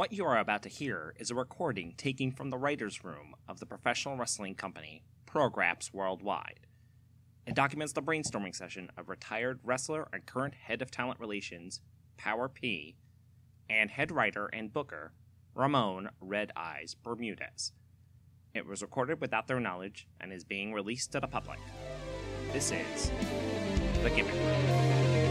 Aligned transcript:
What 0.00 0.14
you 0.14 0.24
are 0.24 0.38
about 0.38 0.62
to 0.62 0.70
hear 0.70 1.12
is 1.18 1.30
a 1.30 1.34
recording 1.34 1.92
taken 1.94 2.32
from 2.32 2.48
the 2.48 2.56
writer's 2.56 3.04
room 3.04 3.34
of 3.46 3.60
the 3.60 3.66
professional 3.66 4.16
wrestling 4.16 4.54
company 4.54 5.02
Prograps 5.26 5.92
Worldwide. 5.92 6.60
It 7.46 7.54
documents 7.54 7.92
the 7.92 8.00
brainstorming 8.00 8.56
session 8.56 8.90
of 8.96 9.10
retired 9.10 9.60
wrestler 9.62 10.08
and 10.10 10.24
current 10.24 10.54
head 10.54 10.80
of 10.80 10.90
talent 10.90 11.20
relations, 11.20 11.82
Power 12.16 12.48
P, 12.48 12.96
and 13.68 13.90
head 13.90 14.10
writer 14.10 14.46
and 14.46 14.72
booker, 14.72 15.12
Ramon 15.54 16.08
Red 16.18 16.50
Eyes 16.56 16.94
Bermudez. 16.94 17.72
It 18.54 18.64
was 18.64 18.80
recorded 18.80 19.20
without 19.20 19.48
their 19.48 19.60
knowledge 19.60 20.08
and 20.18 20.32
is 20.32 20.44
being 20.44 20.72
released 20.72 21.12
to 21.12 21.20
the 21.20 21.28
public. 21.28 21.58
This 22.54 22.72
is 22.72 23.10
The 24.02 24.08
Gimmick. 24.08 25.29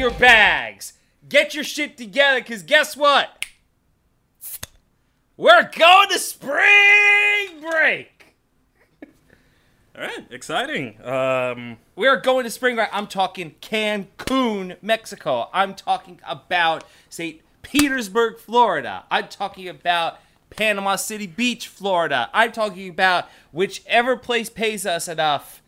Your 0.00 0.10
bags. 0.10 0.94
Get 1.28 1.54
your 1.54 1.62
shit 1.62 1.98
together, 1.98 2.40
because 2.40 2.62
guess 2.62 2.96
what? 2.96 3.44
We're 5.36 5.70
going 5.70 6.08
to 6.08 6.18
spring 6.18 7.60
break. 7.60 8.34
All 9.94 10.00
right, 10.00 10.26
exciting. 10.30 11.00
Um, 11.04 11.76
We're 11.96 12.18
going 12.18 12.44
to 12.44 12.50
spring 12.50 12.76
break. 12.76 12.88
I'm 12.92 13.06
talking 13.06 13.54
Cancun, 13.60 14.78
Mexico. 14.80 15.50
I'm 15.52 15.74
talking 15.74 16.18
about 16.26 16.84
St. 17.10 17.42
Petersburg, 17.60 18.38
Florida. 18.38 19.04
I'm 19.10 19.28
talking 19.28 19.68
about 19.68 20.18
Panama 20.48 20.96
City 20.96 21.26
Beach, 21.26 21.68
Florida. 21.68 22.30
I'm 22.32 22.52
talking 22.52 22.88
about 22.88 23.28
whichever 23.52 24.16
place 24.16 24.48
pays 24.48 24.86
us 24.86 25.08
enough 25.08 25.59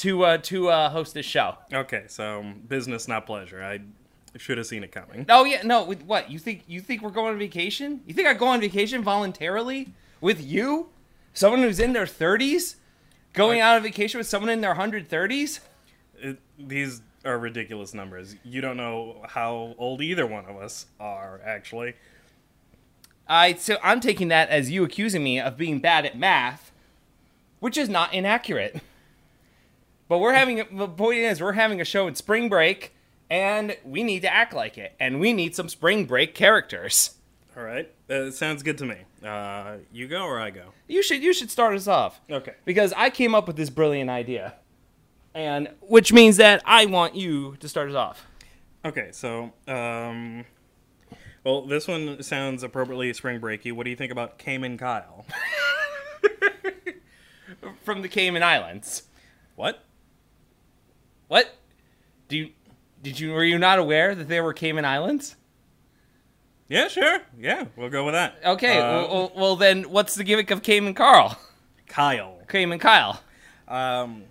to 0.00 0.24
uh, 0.24 0.38
to 0.38 0.68
uh, 0.68 0.88
host 0.90 1.14
this 1.14 1.26
show. 1.26 1.56
okay, 1.72 2.04
so 2.08 2.52
business, 2.68 3.06
not 3.06 3.26
pleasure. 3.26 3.62
I 3.62 3.80
should 4.38 4.56
have 4.58 4.66
seen 4.66 4.82
it 4.82 4.92
coming. 4.92 5.26
Oh 5.28 5.44
yeah, 5.44 5.62
no. 5.62 5.84
With 5.84 6.02
what 6.02 6.30
you 6.30 6.38
think? 6.38 6.64
You 6.66 6.80
think 6.80 7.02
we're 7.02 7.10
going 7.10 7.32
on 7.34 7.38
vacation? 7.38 8.00
You 8.06 8.14
think 8.14 8.26
I 8.26 8.34
go 8.34 8.46
on 8.46 8.60
vacation 8.60 9.02
voluntarily 9.02 9.92
with 10.20 10.42
you? 10.42 10.88
Someone 11.34 11.60
who's 11.60 11.78
in 11.80 11.92
their 11.92 12.06
thirties, 12.06 12.76
going 13.34 13.60
out 13.60 13.76
on 13.76 13.82
vacation 13.82 14.18
with 14.18 14.26
someone 14.26 14.50
in 14.50 14.62
their 14.62 14.74
hundred 14.74 15.08
thirties? 15.08 15.60
These 16.58 17.02
are 17.24 17.38
ridiculous 17.38 17.92
numbers. 17.92 18.36
You 18.42 18.62
don't 18.62 18.78
know 18.78 19.22
how 19.28 19.74
old 19.76 20.00
either 20.00 20.26
one 20.26 20.46
of 20.46 20.56
us 20.56 20.86
are, 20.98 21.40
actually. 21.44 21.94
I 23.28 23.54
so 23.54 23.76
I'm 23.82 24.00
taking 24.00 24.28
that 24.28 24.48
as 24.48 24.70
you 24.70 24.82
accusing 24.82 25.22
me 25.22 25.38
of 25.38 25.58
being 25.58 25.78
bad 25.78 26.06
at 26.06 26.18
math, 26.18 26.72
which 27.58 27.76
is 27.76 27.90
not 27.90 28.14
inaccurate. 28.14 28.80
But 30.10 30.18
we're 30.18 30.34
having 30.34 30.56
the 30.72 30.88
point 30.88 31.18
is 31.20 31.40
we're 31.40 31.52
having 31.52 31.80
a 31.80 31.84
show 31.84 32.08
in 32.08 32.16
spring 32.16 32.48
break, 32.48 32.92
and 33.30 33.76
we 33.84 34.02
need 34.02 34.22
to 34.22 34.34
act 34.34 34.52
like 34.52 34.76
it, 34.76 34.92
and 34.98 35.20
we 35.20 35.32
need 35.32 35.54
some 35.54 35.68
spring 35.68 36.04
break 36.04 36.34
characters. 36.34 37.14
All 37.56 37.62
right, 37.62 37.88
uh, 38.10 38.32
sounds 38.32 38.64
good 38.64 38.76
to 38.78 38.86
me. 38.86 38.96
Uh, 39.24 39.76
you 39.92 40.08
go 40.08 40.24
or 40.24 40.40
I 40.40 40.50
go? 40.50 40.72
You 40.88 41.04
should 41.04 41.22
you 41.22 41.32
should 41.32 41.48
start 41.48 41.76
us 41.76 41.86
off. 41.86 42.20
Okay. 42.28 42.54
because 42.64 42.92
I 42.96 43.10
came 43.10 43.36
up 43.36 43.46
with 43.46 43.54
this 43.54 43.70
brilliant 43.70 44.10
idea, 44.10 44.54
and 45.32 45.68
which 45.80 46.12
means 46.12 46.38
that 46.38 46.60
I 46.64 46.86
want 46.86 47.14
you 47.14 47.54
to 47.60 47.68
start 47.68 47.88
us 47.88 47.94
off. 47.94 48.26
Okay, 48.84 49.10
so, 49.12 49.52
um, 49.68 50.44
well, 51.44 51.62
this 51.62 51.86
one 51.86 52.20
sounds 52.24 52.64
appropriately 52.64 53.12
spring 53.12 53.40
breaky. 53.40 53.70
What 53.72 53.84
do 53.84 53.90
you 53.90 53.96
think 53.96 54.10
about 54.10 54.38
Cayman 54.38 54.76
Kyle? 54.76 55.24
From 57.84 58.02
the 58.02 58.08
Cayman 58.08 58.42
Islands. 58.42 59.04
What? 59.54 59.84
What? 61.30 61.48
Do 62.26 62.36
you 62.36 62.50
did 63.02 63.20
you 63.20 63.30
were 63.30 63.44
you 63.44 63.56
not 63.56 63.78
aware 63.78 64.16
that 64.16 64.28
there 64.28 64.42
were 64.42 64.52
Cayman 64.52 64.84
Islands? 64.84 65.36
Yeah, 66.68 66.88
sure. 66.88 67.20
Yeah, 67.38 67.66
we'll 67.76 67.88
go 67.88 68.04
with 68.04 68.14
that. 68.14 68.34
Okay, 68.44 68.78
Uh, 68.78 69.06
well, 69.06 69.32
well, 69.36 69.54
then 69.56 69.84
what's 69.84 70.16
the 70.16 70.24
gimmick 70.24 70.50
of 70.50 70.62
Cayman 70.64 70.94
Carl? 70.94 71.38
Kyle. 71.86 72.36
Cayman 72.48 72.80
Kyle. 72.80 73.20
Um, 73.68 74.24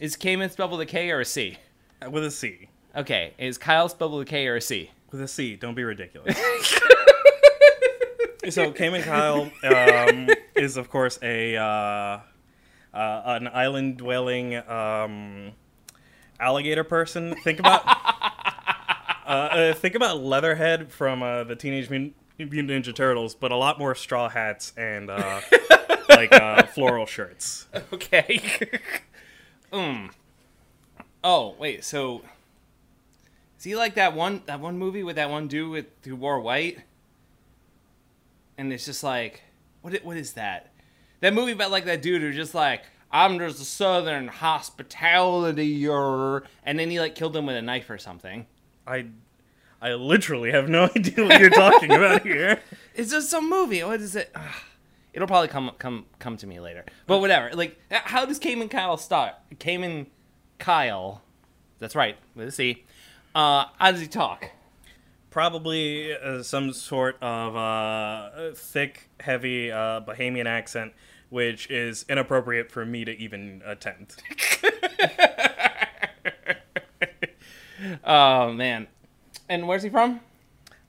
Is 0.00 0.16
Cayman 0.16 0.50
spelled 0.50 0.72
with 0.72 0.82
a 0.82 0.86
K 0.86 1.10
or 1.10 1.20
a 1.20 1.24
C? 1.24 1.56
with 2.10 2.24
a 2.26 2.30
C. 2.30 2.68
Okay, 2.94 3.32
is 3.38 3.56
Kyle 3.56 3.88
spelled 3.88 4.12
with 4.12 4.28
a 4.28 4.30
K 4.30 4.46
or 4.48 4.56
a 4.56 4.60
C? 4.60 4.90
With 5.10 5.22
a 5.22 5.28
C. 5.28 5.56
Don't 5.56 5.74
be 5.74 5.84
ridiculous. 5.84 6.36
so 8.50 8.70
Cayman 8.70 9.02
Kyle 9.02 9.50
um, 9.64 10.28
is, 10.56 10.76
of 10.76 10.90
course, 10.90 11.18
a 11.22 11.56
uh, 11.56 12.20
uh, 12.92 13.22
an 13.24 13.48
island 13.48 13.96
dwelling 13.96 14.56
um, 14.68 15.52
alligator 16.42 16.84
person. 16.84 17.34
Think 17.42 17.60
about 17.60 17.82
uh, 19.26 19.30
uh, 19.30 19.74
think 19.74 19.94
about 19.94 20.18
Leatherhead 20.20 20.92
from 20.92 21.22
uh, 21.22 21.44
the 21.44 21.56
Teenage 21.56 21.88
Mutant 21.88 22.14
Ninja 22.38 22.94
Turtles, 22.94 23.34
but 23.34 23.52
a 23.52 23.56
lot 23.56 23.78
more 23.78 23.94
straw 23.94 24.28
hats 24.28 24.72
and 24.76 25.10
uh, 25.10 25.40
like 26.08 26.32
uh, 26.32 26.64
floral 26.64 27.06
shirts. 27.06 27.66
Okay. 27.92 28.40
um. 29.72 30.10
Oh 31.24 31.54
wait, 31.56 31.84
so 31.84 32.22
is 33.56 33.62
he 33.62 33.76
like 33.76 33.94
that 33.94 34.12
one 34.12 34.42
that 34.46 34.58
one 34.58 34.76
movie 34.76 35.04
with 35.04 35.14
that 35.14 35.30
one 35.30 35.46
dude 35.46 35.70
with 35.70 35.86
who 36.04 36.16
wore 36.16 36.40
white? 36.40 36.80
And 38.58 38.72
it's 38.72 38.84
just 38.84 39.04
like, 39.04 39.40
what? 39.82 39.94
What 40.04 40.16
is 40.16 40.32
that? 40.32 40.72
That 41.20 41.32
movie 41.32 41.52
about 41.52 41.70
like 41.70 41.84
that 41.84 42.02
dude 42.02 42.22
who's 42.22 42.34
just 42.34 42.56
like, 42.56 42.82
I'm 43.12 43.38
just 43.38 43.60
a 43.60 43.64
Southern 43.64 44.28
hospitality, 44.28 45.86
and 45.86 46.78
then 46.78 46.90
he 46.90 46.98
like 46.98 47.14
killed 47.14 47.36
him 47.36 47.46
with 47.46 47.56
a 47.56 47.62
knife 47.62 47.90
or 47.90 47.98
something. 47.98 48.46
I 48.86 49.06
I 49.80 49.94
literally 49.94 50.52
have 50.52 50.68
no 50.68 50.84
idea 50.96 51.24
what 51.24 51.40
you're 51.40 51.50
talking 51.50 51.92
about 51.92 52.22
here. 52.22 52.60
It's 52.94 53.10
just 53.10 53.30
some 53.30 53.48
movie. 53.48 53.82
What 53.82 54.02
is 54.02 54.14
it? 54.16 54.30
Ugh. 54.34 54.54
It'll 55.14 55.26
probably 55.26 55.48
come 55.48 55.70
come 55.78 56.04
come 56.18 56.36
to 56.38 56.46
me 56.46 56.60
later. 56.60 56.84
But 57.06 57.20
whatever. 57.20 57.50
Like, 57.54 57.78
how 57.90 58.26
does 58.26 58.38
Cayman 58.38 58.68
Kyle 58.68 58.98
start? 58.98 59.34
Cayman 59.58 60.08
Kyle. 60.58 61.22
That's 61.78 61.94
right. 61.96 62.16
A 62.38 62.50
C. 62.50 62.84
Uh, 63.34 63.64
how 63.78 63.92
does 63.92 64.00
he 64.00 64.06
talk? 64.08 64.50
Probably 65.30 66.14
uh, 66.14 66.42
some 66.42 66.74
sort 66.74 67.16
of 67.22 67.56
uh, 67.56 68.52
thick, 68.54 69.08
heavy 69.20 69.72
uh, 69.72 70.02
Bahamian 70.02 70.44
accent, 70.44 70.92
which 71.32 71.68
is 71.70 72.04
inappropriate 72.08 72.70
for 72.70 72.84
me 72.84 73.04
to 73.04 73.18
even 73.18 73.62
attempt. 73.64 74.22
Oh 78.04 78.52
man. 78.52 78.86
And 79.48 79.66
where's 79.66 79.82
he 79.82 79.88
from? 79.88 80.20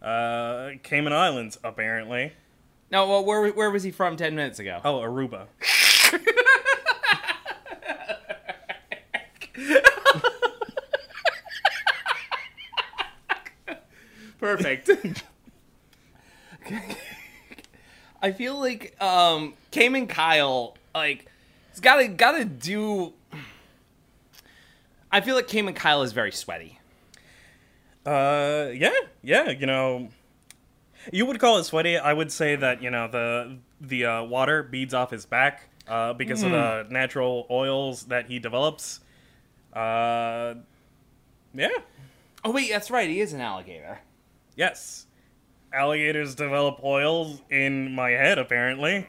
Uh, 0.02 0.72
Cayman 0.84 1.14
Islands, 1.14 1.58
apparently. 1.64 2.34
No. 2.92 3.08
Well, 3.08 3.26
where 3.26 3.50
where 3.50 3.72
was 3.72 3.84
he 3.84 3.92
from 3.92 4.16
ten 4.16 4.36
minutes 4.36 4.60
ago? 4.60 4.80
Oh, 4.84 5.00
Aruba. 5.00 5.48
Perfect. 14.40 14.90
I 18.24 18.32
feel 18.32 18.60
like 18.60 19.00
um 19.00 19.54
Cayman 19.70 20.08
Kyle 20.08 20.76
like 20.96 21.30
he's 21.70 21.82
gotta 21.82 22.08
gotta 22.08 22.46
do 22.46 23.14
I 25.12 25.22
feel 25.22 25.36
like 25.36 25.48
Cayman 25.48 25.76
Kyle 25.76 26.02
is 26.02 26.12
very 26.12 26.32
sweaty. 26.32 26.80
Uh, 28.04 28.70
yeah, 28.74 28.90
yeah. 29.22 29.52
You 29.52 29.68
know, 29.68 30.10
you 31.12 31.28
would 31.28 31.40
call 31.40 31.60
it 31.60 31.66
sweaty. 31.66 32.00
I 32.00 32.14
would 32.14 32.32
say 32.32 32.56
that 32.56 32.82
you 32.82 32.90
know 32.90 33.08
the 33.08 33.60
the 33.80 34.06
uh, 34.06 34.24
water 34.24 34.64
beads 34.64 34.96
off 34.96 35.12
his 35.12 35.28
back 35.28 35.70
uh, 35.88 36.14
because 36.14 36.42
of 36.42 36.50
the 36.52 36.88
natural 36.90 37.46
oils 37.52 38.06
that 38.06 38.26
he 38.26 38.40
develops. 38.40 39.02
Uh, 39.72 40.56
yeah. 41.54 41.70
Oh 42.44 42.52
wait, 42.52 42.72
that's 42.72 42.90
right, 42.90 43.08
he 43.08 43.22
is 43.22 43.34
an 43.34 43.42
alligator. 43.42 44.00
Yes. 44.56 45.06
Alligators 45.74 46.36
develop 46.36 46.84
oils 46.84 47.42
in 47.50 47.94
my 47.94 48.12
head, 48.12 48.38
apparently. 48.38 49.08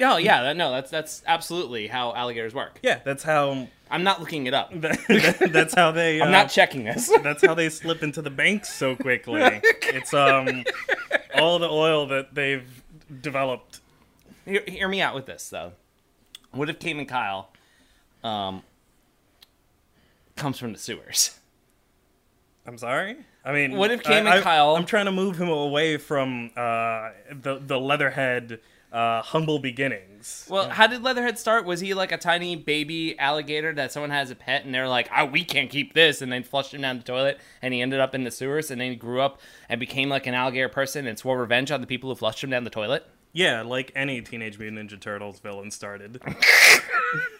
Oh 0.00 0.16
yeah, 0.16 0.42
that, 0.42 0.56
no, 0.56 0.70
that's 0.72 0.90
that's 0.90 1.22
absolutely 1.26 1.86
how 1.86 2.14
alligators 2.14 2.54
work. 2.54 2.78
Yeah, 2.82 3.00
that's 3.04 3.22
how. 3.22 3.68
I'm 3.90 4.02
not 4.02 4.18
looking 4.18 4.46
it 4.46 4.54
up. 4.54 4.72
that's 5.08 5.74
how 5.74 5.92
they. 5.92 6.20
I'm 6.22 6.28
uh, 6.28 6.30
not 6.30 6.50
checking 6.50 6.84
this. 6.84 7.12
That's 7.22 7.44
how 7.44 7.54
they 7.54 7.68
slip 7.68 8.02
into 8.02 8.22
the 8.22 8.30
banks 8.30 8.72
so 8.72 8.96
quickly. 8.96 9.60
it's 9.62 10.12
um, 10.14 10.64
all 11.38 11.58
the 11.58 11.68
oil 11.68 12.06
that 12.06 12.34
they've 12.34 12.82
developed. 13.20 13.80
hear, 14.46 14.64
hear 14.66 14.88
me 14.88 15.00
out 15.00 15.14
with 15.14 15.26
this 15.26 15.48
though. 15.48 15.72
What 16.50 16.70
if 16.70 16.78
Cayman 16.78 17.06
Kyle 17.06 17.50
um 18.24 18.62
comes 20.34 20.58
from 20.58 20.72
the 20.72 20.78
sewers? 20.78 21.38
I'm 22.66 22.78
sorry. 22.78 23.18
I 23.44 23.52
mean, 23.52 23.76
What 23.76 23.90
if 23.90 24.02
Cam 24.02 24.26
I, 24.26 24.36
and 24.36 24.44
Kyle- 24.44 24.76
I'm 24.76 24.86
trying 24.86 25.04
to 25.04 25.12
move 25.12 25.38
him 25.38 25.48
away 25.48 25.98
from 25.98 26.50
uh, 26.56 27.10
the 27.30 27.60
the 27.60 27.78
Leatherhead 27.78 28.60
uh, 28.94 29.22
humble 29.22 29.58
beginnings. 29.58 30.46
Well, 30.48 30.68
how 30.68 30.86
did 30.86 31.02
Leatherhead 31.02 31.36
start? 31.36 31.64
Was 31.64 31.80
he 31.80 31.94
like 31.94 32.12
a 32.12 32.16
tiny 32.16 32.54
baby 32.54 33.18
alligator 33.18 33.74
that 33.74 33.90
someone 33.90 34.10
has 34.10 34.30
a 34.30 34.36
pet 34.36 34.64
and 34.64 34.72
they're 34.72 34.88
like, 34.88 35.10
oh, 35.14 35.24
we 35.24 35.44
can't 35.44 35.68
keep 35.68 35.94
this, 35.94 36.22
and 36.22 36.32
then 36.32 36.44
flushed 36.44 36.72
him 36.72 36.80
down 36.80 36.98
the 36.98 37.02
toilet, 37.02 37.40
and 37.60 37.74
he 37.74 37.82
ended 37.82 37.98
up 37.98 38.14
in 38.14 38.22
the 38.22 38.30
sewers, 38.30 38.70
and 38.70 38.80
then 38.80 38.90
he 38.90 38.96
grew 38.96 39.20
up 39.20 39.40
and 39.68 39.80
became 39.80 40.08
like 40.08 40.28
an 40.28 40.34
alligator 40.34 40.68
person 40.68 41.08
and 41.08 41.18
swore 41.18 41.40
revenge 41.40 41.72
on 41.72 41.80
the 41.80 41.88
people 41.88 42.08
who 42.08 42.14
flushed 42.14 42.44
him 42.44 42.50
down 42.50 42.62
the 42.62 42.70
toilet? 42.70 43.04
Yeah, 43.34 43.60
like 43.62 43.90
any 43.94 44.22
Teenage 44.22 44.58
Mutant 44.58 44.90
Ninja 44.90 44.98
Turtles 44.98 45.40
villain 45.40 45.70
started. 45.70 46.20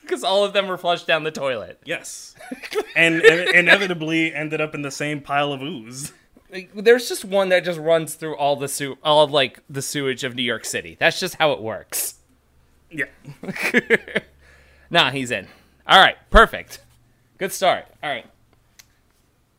Because 0.03 0.23
all 0.23 0.45
of 0.45 0.53
them 0.53 0.69
were 0.69 0.77
flushed 0.77 1.07
down 1.07 1.25
the 1.25 1.33
toilet. 1.33 1.81
yes, 1.85 2.37
and, 2.97 3.23
and 3.23 3.49
inevitably 3.49 4.33
ended 4.33 4.61
up 4.61 4.73
in 4.75 4.83
the 4.83 4.91
same 4.91 5.21
pile 5.21 5.53
of 5.53 5.63
ooze. 5.63 6.13
Like, 6.53 6.71
There's 6.75 7.09
just 7.09 7.25
one 7.25 7.49
that 7.49 7.65
just 7.65 7.81
runs 7.81 8.15
through 8.15 8.37
all 8.37 8.55
the 8.55 8.69
sew- 8.69 8.99
all 9.03 9.25
of, 9.25 9.33
like 9.33 9.61
the 9.69 9.83
sewage 9.83 10.23
of 10.23 10.37
New 10.37 10.43
York 10.45 10.65
City. 10.65 10.97
That's 11.01 11.19
just 11.19 11.37
how 11.37 11.53
it 11.53 11.61
works. 11.61 12.17
Yeah. 12.91 13.07
Nah, 14.91 15.11
he's 15.11 15.31
in. 15.33 15.49
All 15.89 15.99
right, 16.01 16.17
perfect. 16.31 16.79
Good 17.39 17.51
start. 17.53 17.87
All 18.03 18.11
right. 18.11 18.27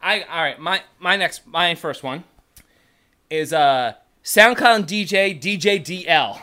I 0.02 0.22
all 0.22 0.42
right. 0.42 0.60
My 0.60 0.82
my 1.00 1.18
next 1.18 1.46
my 1.48 1.76
first 1.76 2.04
one 2.04 2.24
is 3.30 3.52
uh 3.52 3.96
SoundCloud 4.26 4.88
DJ 4.88 5.40
DJ 5.40 5.80
DL 5.80 6.42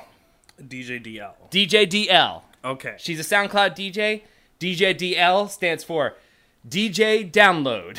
DJ 0.62 1.04
DL. 1.04 1.32
DJ 1.50 1.84
DL. 1.84 2.42
Okay. 2.64 2.94
She's 2.96 3.18
a 3.18 3.24
SoundCloud 3.24 3.74
DJ. 3.74 4.22
DJ 4.60 4.96
DL 4.96 5.50
stands 5.50 5.82
for 5.82 6.14
DJ 6.68 7.28
Download. 7.28 7.98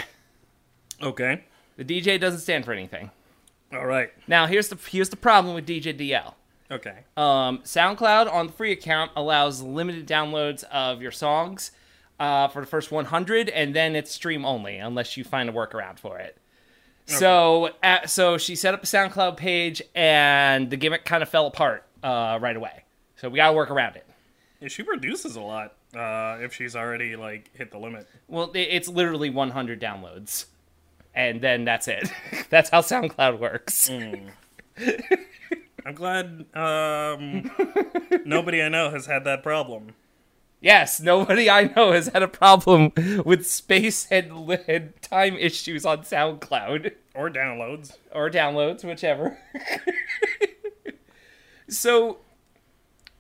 Okay. 1.02 1.44
The 1.76 1.84
DJ 1.84 2.18
doesn't 2.18 2.40
stand 2.40 2.64
for 2.64 2.72
anything. 2.72 3.12
All 3.74 3.86
right. 3.86 4.10
Now 4.26 4.46
here's 4.46 4.70
the 4.70 4.78
here's 4.90 5.10
the 5.10 5.18
problem 5.18 5.54
with 5.54 5.68
DJ 5.68 5.94
DL. 6.00 6.34
Okay. 6.72 7.00
Um, 7.18 7.58
SoundCloud 7.66 8.32
on 8.32 8.48
the 8.48 8.54
free 8.54 8.72
account 8.72 9.12
allows 9.18 9.62
limited 9.62 10.08
downloads 10.08 10.64
of 10.72 11.02
your 11.02 11.12
songs 11.12 11.72
uh, 12.22 12.48
for 12.48 12.62
the 12.62 12.68
first 12.68 12.90
100, 12.90 13.50
and 13.50 13.76
then 13.76 13.98
it's 13.98 14.12
stream 14.12 14.46
only 14.46 14.78
unless 14.78 15.18
you 15.18 15.26
find 15.26 15.50
a 15.50 15.52
workaround 15.52 16.00
for 16.00 16.20
it. 16.20 16.38
So, 17.06 17.70
uh, 17.84 18.08
so 18.08 18.38
she 18.38 18.56
set 18.56 18.74
up 18.74 18.84
a 18.84 18.86
SoundCloud 18.86 19.38
page, 19.38 19.82
and 19.94 20.70
the 20.70 20.78
gimmick 20.78 21.06
kind 21.06 21.22
of 21.22 21.30
fell 21.30 21.48
apart 21.48 21.84
uh, 22.02 22.40
right 22.42 22.56
away. 22.56 22.84
So 23.18 23.30
we 23.30 23.38
gotta 23.38 23.54
work 23.54 23.72
around 23.72 23.96
it. 23.96 24.06
Yeah, 24.60 24.70
she 24.70 24.84
produces 24.84 25.36
a 25.36 25.42
lot. 25.42 25.76
Uh, 25.96 26.38
if 26.42 26.54
she's 26.54 26.76
already 26.76 27.16
like 27.16 27.50
hit 27.54 27.72
the 27.72 27.78
limit. 27.78 28.08
Well, 28.28 28.52
it's 28.56 28.88
literally 28.88 29.30
100 29.30 29.80
downloads, 29.80 30.46
and 31.14 31.40
then 31.40 31.66
that's 31.66 31.88
it. 31.88 32.10
that's 32.50 32.70
how 32.70 32.82
SoundCloud 32.82 33.40
works. 33.40 33.90
I'm 35.86 35.94
glad 35.94 36.46
um, 36.56 37.52
nobody 38.26 38.64
I 38.64 38.70
know 38.70 38.90
has 38.90 39.06
had 39.06 39.26
that 39.26 39.44
problem. 39.44 39.94
Yes, 40.64 41.02
nobody 41.02 41.50
I 41.50 41.66
know 41.76 41.92
has 41.92 42.08
had 42.08 42.24
a 42.24 42.28
problem 42.30 42.94
with 43.26 43.46
space 43.46 44.08
and, 44.10 44.50
and 44.66 44.94
time 45.02 45.36
issues 45.36 45.86
on 45.86 46.04
SoundCloud. 46.04 46.94
Or 47.14 47.30
downloads. 47.30 47.98
or 48.14 48.30
downloads, 48.30 48.86
whichever. 48.86 49.38
so, 51.68 52.20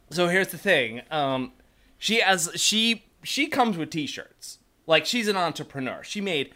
so 0.10 0.30
here's 0.30 0.48
the 0.48 0.57
thing. 0.57 1.01
Um, 1.12 1.51
she 1.98 2.22
has 2.22 2.50
she 2.56 3.04
she 3.24 3.48
comes 3.48 3.78
with 3.78 3.90
T-shirts. 3.90 4.60
Like 4.88 5.06
she's 5.06 5.28
an 5.28 5.36
entrepreneur. 5.36 6.01
She 6.01 6.22
made 6.22 6.54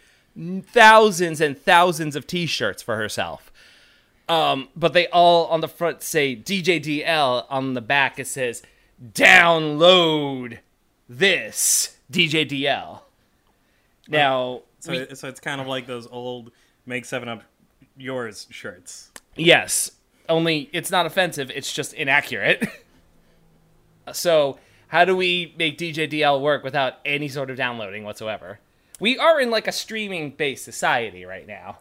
thousands 0.62 1.42
and 1.42 1.56
thousands 1.56 2.16
of 2.16 2.26
T-shirts 2.26 2.82
for 2.82 2.96
herself. 2.96 3.52
Um, 4.26 4.68
but 4.74 4.94
they 4.94 5.06
all 5.08 5.48
on 5.48 5.60
the 5.60 5.68
front 5.68 6.02
say 6.02 6.34
DJDL. 6.34 7.44
On 7.50 7.74
the 7.74 7.82
back 7.82 8.18
it 8.18 8.26
says 8.26 8.62
download 9.12 10.60
this 11.08 11.96
DJ 12.10 12.44
DL. 12.48 13.00
Now, 14.08 14.62
So, 14.80 14.92
we- 14.92 15.14
so 15.14 15.28
it's 15.28 15.40
kind 15.40 15.60
of 15.60 15.66
like 15.66 15.86
those 15.86 16.06
old 16.06 16.50
"Make 16.86 17.04
Seven 17.04 17.28
Up 17.28 17.42
Yours" 17.96 18.46
shirts. 18.50 19.10
Yes, 19.36 19.90
only 20.28 20.68
it's 20.72 20.90
not 20.90 21.04
offensive, 21.06 21.50
it's 21.54 21.72
just 21.72 21.92
inaccurate. 21.94 22.66
so, 24.12 24.58
how 24.88 25.04
do 25.04 25.16
we 25.16 25.54
make 25.58 25.76
DJ 25.78 26.08
DL 26.10 26.40
work 26.40 26.62
without 26.64 26.94
any 27.04 27.28
sort 27.28 27.50
of 27.50 27.56
downloading 27.56 28.04
whatsoever? 28.04 28.58
We 29.00 29.18
are 29.18 29.40
in 29.40 29.50
like 29.50 29.66
a 29.68 29.72
streaming 29.72 30.30
based 30.30 30.64
society 30.64 31.24
right 31.24 31.46
now. 31.46 31.78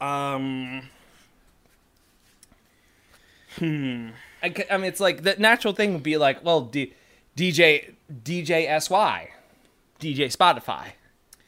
Um, 0.00 0.88
I, 3.60 4.12
I 4.70 4.76
mean, 4.76 4.84
it's 4.86 5.00
like 5.00 5.22
the 5.22 5.34
natural 5.38 5.74
thing 5.74 5.92
would 5.94 6.02
be 6.02 6.16
like, 6.16 6.44
well, 6.44 6.60
D, 6.62 6.94
DJ 7.36 7.94
DJ 8.12 8.80
SY, 8.80 9.30
DJ 10.00 10.34
Spotify. 10.34 10.92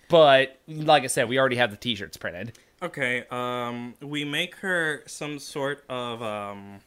But 0.09 0.59
like 0.67 1.05
I 1.05 1.07
said, 1.07 1.29
we 1.29 1.39
already 1.39 1.57
have 1.57 1.71
the 1.71 1.77
T-shirts 1.77 2.17
printed. 2.17 2.53
okay. 2.83 3.25
Um, 3.31 3.95
we 4.01 4.25
make 4.25 4.57
her 4.57 5.03
some 5.07 5.39
sort 5.39 5.85
of 5.89 6.23
um, 6.23 6.81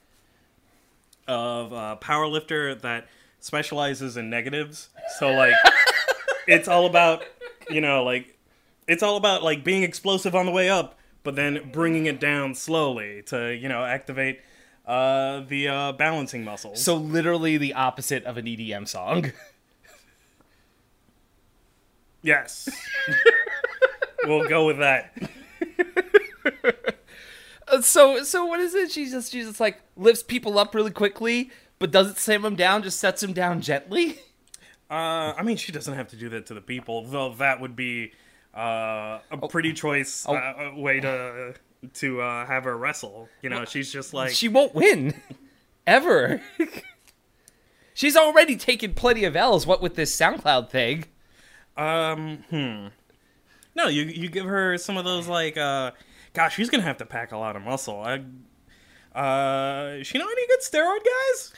of 1.27 1.73
uh, 1.73 1.95
power 1.95 2.27
lifter 2.27 2.75
that 2.75 3.07
specializes 3.39 4.17
in 4.17 4.29
negatives. 4.29 4.89
So 5.19 5.31
like, 5.31 5.55
it's 6.47 6.67
all 6.67 6.85
about 6.85 7.23
you 7.69 7.81
know 7.81 8.03
like, 8.03 8.37
it's 8.87 9.01
all 9.03 9.15
about 9.15 9.41
like 9.43 9.63
being 9.63 9.83
explosive 9.83 10.35
on 10.35 10.45
the 10.45 10.51
way 10.51 10.69
up, 10.69 10.99
but 11.23 11.35
then 11.35 11.69
bringing 11.71 12.05
it 12.05 12.19
down 12.19 12.55
slowly 12.55 13.23
to 13.27 13.55
you 13.55 13.69
know 13.69 13.83
activate 13.85 14.41
uh, 14.85 15.41
the 15.47 15.67
uh, 15.69 15.91
balancing 15.93 16.43
muscles. 16.43 16.83
So 16.83 16.95
literally 16.95 17.57
the 17.57 17.73
opposite 17.73 18.25
of 18.25 18.37
an 18.37 18.45
EDM 18.45 18.87
song. 18.87 19.31
Yes. 22.23 22.69
we'll 24.23 24.47
go 24.47 24.65
with 24.65 24.79
that. 24.79 25.13
Uh, 27.67 27.81
so 27.81 28.23
so 28.23 28.45
what 28.45 28.59
is 28.59 28.73
it? 28.73 28.91
She 28.91 29.09
just 29.09 29.31
she 29.31 29.41
just 29.41 29.59
like 29.59 29.81
lifts 29.95 30.23
people 30.23 30.57
up 30.57 30.73
really 30.73 30.91
quickly, 30.91 31.51
but 31.79 31.91
doesn't 31.91 32.17
slam 32.17 32.41
them 32.41 32.55
down. 32.55 32.81
Just 32.83 32.99
sets 32.99 33.21
them 33.21 33.33
down 33.33 33.61
gently. 33.61 34.19
Uh, 34.89 35.33
I 35.37 35.43
mean, 35.43 35.57
she 35.57 35.71
doesn't 35.71 35.93
have 35.93 36.07
to 36.09 36.15
do 36.15 36.29
that 36.29 36.45
to 36.47 36.53
the 36.53 36.61
people, 36.61 37.03
though. 37.05 37.33
That 37.35 37.59
would 37.59 37.75
be 37.75 38.11
uh, 38.55 39.19
a 39.31 39.47
pretty 39.49 39.73
choice 39.73 40.25
Oh. 40.27 40.35
uh, 40.35 40.71
way 40.75 40.99
to 40.99 41.55
to 41.95 42.21
uh, 42.21 42.45
have 42.45 42.63
her 42.63 42.77
wrestle. 42.77 43.27
You 43.41 43.49
know, 43.49 43.65
she's 43.65 43.91
just 43.91 44.13
like 44.13 44.31
She 44.31 44.47
won't 44.47 44.73
win 44.73 45.13
ever. 45.85 46.41
She's 47.95 48.15
already 48.15 48.55
taken 48.55 48.93
plenty 48.95 49.23
of 49.23 49.35
L's. 49.35 49.67
What 49.67 49.81
with 49.81 49.95
this 49.95 50.15
SoundCloud 50.15 50.69
thing? 50.71 51.05
Um 51.77 52.43
hmm. 52.49 52.87
No, 53.75 53.87
you 53.87 54.03
you 54.03 54.29
give 54.29 54.45
her 54.45 54.77
some 54.77 54.97
of 54.97 55.05
those 55.05 55.27
like 55.27 55.57
uh, 55.57 55.91
gosh, 56.33 56.55
she's 56.55 56.69
gonna 56.69 56.83
have 56.83 56.97
to 56.97 57.05
pack 57.05 57.31
a 57.31 57.37
lot 57.37 57.55
of 57.55 57.63
muscle. 57.63 57.99
I 58.01 58.23
uh, 59.17 60.03
she 60.03 60.17
know 60.17 60.27
any 60.27 60.47
good 60.47 60.61
steroid 60.61 60.99
guys? 61.03 61.53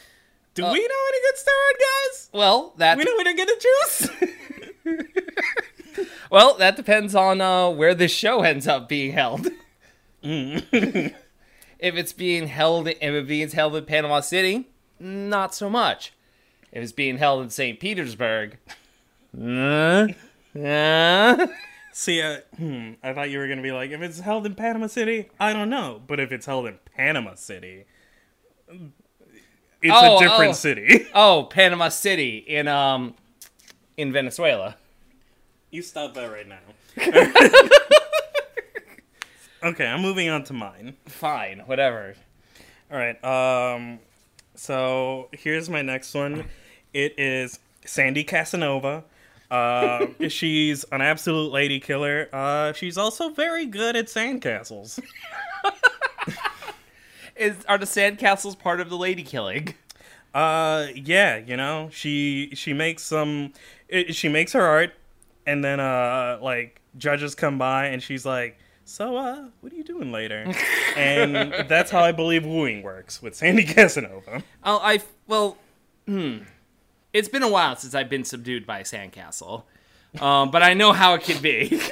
Do 0.54 0.66
Uh, 0.66 0.72
we 0.74 0.80
know 0.80 0.96
any 1.10 1.20
good 1.22 1.36
steroid 1.36 1.80
guys? 1.80 2.30
Well, 2.34 2.74
that 2.78 2.98
We 2.98 3.04
know 3.04 3.16
where 3.16 3.24
to 3.26 3.34
get 3.34 3.48
the 3.48 3.60
juice. 4.86 6.08
well 6.32 6.56
that 6.56 6.76
depends 6.76 7.16
on 7.16 7.42
uh, 7.42 7.70
where 7.70 7.94
this 7.96 8.12
show 8.12 8.42
ends 8.42 8.68
up 8.68 8.88
being 8.90 9.12
held. 9.14 9.48
if 10.24 11.14
it's 11.80 12.14
being 12.14 12.48
held, 12.48 12.88
if 12.88 12.98
it 13.02 13.28
being 13.28 13.50
held 13.50 13.76
in 13.76 13.86
Panama 13.86 14.22
City, 14.22 14.70
not 15.00 15.54
so 15.54 15.70
much. 15.70 16.14
If 16.72 16.82
it's 16.84 16.92
being 16.92 17.18
held 17.18 17.44
in 17.44 17.50
St. 17.52 17.80
Petersburg, 17.80 18.58
uh, 19.42 20.08
uh, 20.60 21.48
See, 21.92 22.22
uh, 22.22 22.40
hmm, 22.58 22.92
I 23.04 23.14
thought 23.14 23.30
you 23.30 23.40
were 23.40 23.48
gonna 23.48 23.62
be 23.62 23.72
like, 23.72 23.92
if 23.92 24.02
it's 24.02 24.20
held 24.20 24.46
in 24.46 24.56
Panama 24.56 24.88
City, 24.88 25.30
I 25.40 25.54
don't 25.54 25.70
know, 25.70 26.02
but 26.06 26.20
if 26.20 26.32
it's 26.32 26.46
held 26.46 26.68
in 26.68 26.78
Panama 26.96 27.36
City, 27.36 27.86
it's 28.70 29.92
Oh, 29.94 30.18
a 30.18 30.20
different 30.20 30.52
oh. 30.52 30.54
city. 30.54 31.08
oh, 31.16 31.48
Panama 31.50 31.90
City 31.90 32.38
in 32.38 32.68
um 32.68 33.16
in 33.98 34.12
Venezuela. 34.12 34.76
you 35.72 35.82
stop 35.82 36.14
that 36.16 36.26
right 36.32 36.48
now. 36.48 36.60
okay, 39.64 39.88
I'm 39.88 40.02
moving 40.02 40.30
on 40.30 40.44
to 40.46 40.54
mine. 40.54 40.96
Fine, 41.06 41.60
whatever. 41.66 42.16
All 42.92 42.98
right. 42.98 43.22
Um, 43.24 44.00
so 44.56 45.30
here's 45.32 45.70
my 45.70 45.82
next 45.82 46.14
one. 46.14 46.46
It 46.94 47.14
is 47.18 47.60
Sandy 47.86 48.24
Casanova. 48.24 49.04
Uh, 49.52 50.08
she's 50.30 50.84
an 50.92 51.02
absolute 51.02 51.52
lady 51.52 51.80
killer. 51.80 52.30
Uh, 52.34 52.74
she's 52.74 52.98
also 52.98 53.30
very 53.30 53.66
good 53.66 53.96
at 53.96 54.08
sandcastles. 54.08 55.00
Is 57.36 57.56
are 57.68 57.78
the 57.78 57.86
sandcastles 57.86 58.58
part 58.58 58.80
of 58.80 58.90
the 58.90 58.98
lady 58.98 59.24
killing? 59.24 59.74
Uh, 60.34 60.88
yeah, 60.96 61.38
you 61.38 61.58
know, 61.58 61.90
she 61.92 62.52
she 62.54 62.74
makes 62.74 63.04
some, 63.04 63.54
it, 63.90 64.16
she 64.16 64.30
makes 64.30 64.54
her 64.54 64.62
art, 64.62 64.94
and 65.46 65.64
then 65.64 65.80
uh, 65.80 66.40
like 66.42 66.82
judges 66.98 67.36
come 67.36 67.58
by, 67.58 67.88
and 67.88 68.02
she's 68.02 68.26
like, 68.26 68.58
So, 68.86 69.18
uh, 69.18 69.46
what 69.62 69.74
are 69.74 69.76
you 69.76 69.84
doing 69.84 70.12
later? 70.12 70.46
and 70.98 71.68
that's 71.68 71.92
how 71.92 72.04
I 72.04 72.12
believe 72.14 72.46
wooing 72.46 72.84
works 72.84 73.22
with 73.22 73.36
Sandy 73.36 73.66
Casanova. 73.66 74.44
Oh, 74.64 74.80
I 74.82 75.02
well, 75.28 75.58
hmm. 76.08 76.40
It's 77.16 77.30
been 77.30 77.44
a 77.44 77.50
while 77.50 77.78
since 77.78 77.96
I've 77.96 78.10
been 78.10 78.26
subdued 78.26 78.68
by 78.68 78.80
a 78.80 78.84
sandcastle, 78.84 79.64
um, 80.20 80.52
but 80.52 80.62
I 80.62 80.74
know 80.74 80.92
how 80.92 81.14
it 81.14 81.22
can 81.22 81.42
be. 81.42 81.82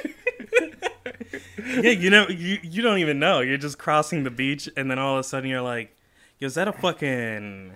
Yeah, 1.66 1.90
you 1.90 2.10
know, 2.10 2.28
you, 2.28 2.58
you 2.62 2.82
don't 2.82 2.98
even 2.98 3.18
know. 3.18 3.40
You're 3.40 3.56
just 3.56 3.78
crossing 3.78 4.22
the 4.24 4.30
beach, 4.30 4.68
and 4.76 4.90
then 4.90 4.98
all 4.98 5.14
of 5.14 5.20
a 5.20 5.24
sudden 5.24 5.48
you're 5.48 5.62
like, 5.62 5.96
Yo, 6.38 6.46
is 6.46 6.54
that 6.54 6.68
a 6.68 6.72
fucking. 6.72 7.74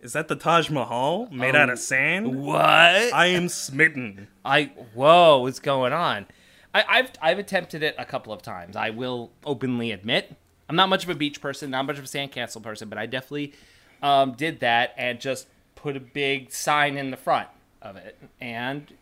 Is 0.00 0.12
that 0.12 0.28
the 0.28 0.36
Taj 0.36 0.68
Mahal 0.68 1.26
made 1.30 1.56
out 1.56 1.70
of 1.70 1.78
sand? 1.78 2.40
what? 2.44 2.60
I 2.60 3.26
am 3.28 3.48
smitten. 3.48 4.28
I 4.44 4.72
whoa, 4.92 5.38
what's 5.38 5.58
going 5.58 5.94
on? 5.94 6.26
I, 6.74 6.84
I've 6.86 7.10
I've 7.22 7.38
attempted 7.38 7.82
it 7.82 7.94
a 7.98 8.04
couple 8.04 8.32
of 8.32 8.42
times. 8.42 8.76
I 8.76 8.90
will 8.90 9.30
openly 9.44 9.90
admit 9.90 10.36
I'm 10.68 10.76
not 10.76 10.90
much 10.90 11.02
of 11.02 11.10
a 11.10 11.14
beach 11.14 11.40
person, 11.40 11.70
not 11.70 11.86
much 11.86 11.98
of 11.98 12.04
a 12.04 12.08
sandcastle 12.08 12.62
person, 12.62 12.90
but 12.90 12.98
I 12.98 13.06
definitely 13.06 13.54
um, 14.02 14.32
did 14.32 14.60
that 14.60 14.94
and 14.98 15.18
just 15.18 15.46
put 15.78 15.96
a 15.96 16.00
big 16.00 16.50
sign 16.50 16.96
in 16.98 17.12
the 17.12 17.16
front 17.16 17.48
of 17.80 17.94
it, 17.96 18.18
and 18.40 18.92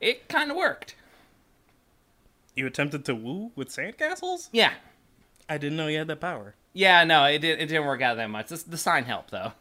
it 0.00 0.28
kind 0.28 0.50
of 0.50 0.56
worked. 0.56 0.96
You 2.56 2.66
attempted 2.66 3.04
to 3.04 3.14
woo 3.14 3.52
with 3.54 3.68
sandcastles? 3.68 4.48
Yeah, 4.50 4.72
I 5.48 5.56
didn't 5.56 5.76
know 5.76 5.86
you 5.86 5.98
had 5.98 6.08
that 6.08 6.20
power. 6.20 6.54
yeah, 6.72 7.04
no, 7.04 7.24
it 7.24 7.38
did, 7.38 7.60
it 7.60 7.66
didn't 7.66 7.86
work 7.86 8.02
out 8.02 8.16
that 8.16 8.28
much. 8.28 8.48
The, 8.48 8.62
the 8.66 8.76
sign 8.76 9.04
helped 9.04 9.30
though. 9.30 9.52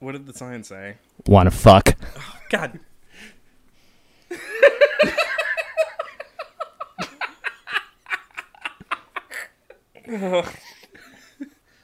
What 0.00 0.12
did 0.12 0.26
the 0.26 0.34
sign 0.34 0.64
say? 0.64 0.96
Want 1.26 1.46
to 1.46 1.56
fuck? 1.56 1.94
Oh, 2.18 2.38
God. 2.50 2.80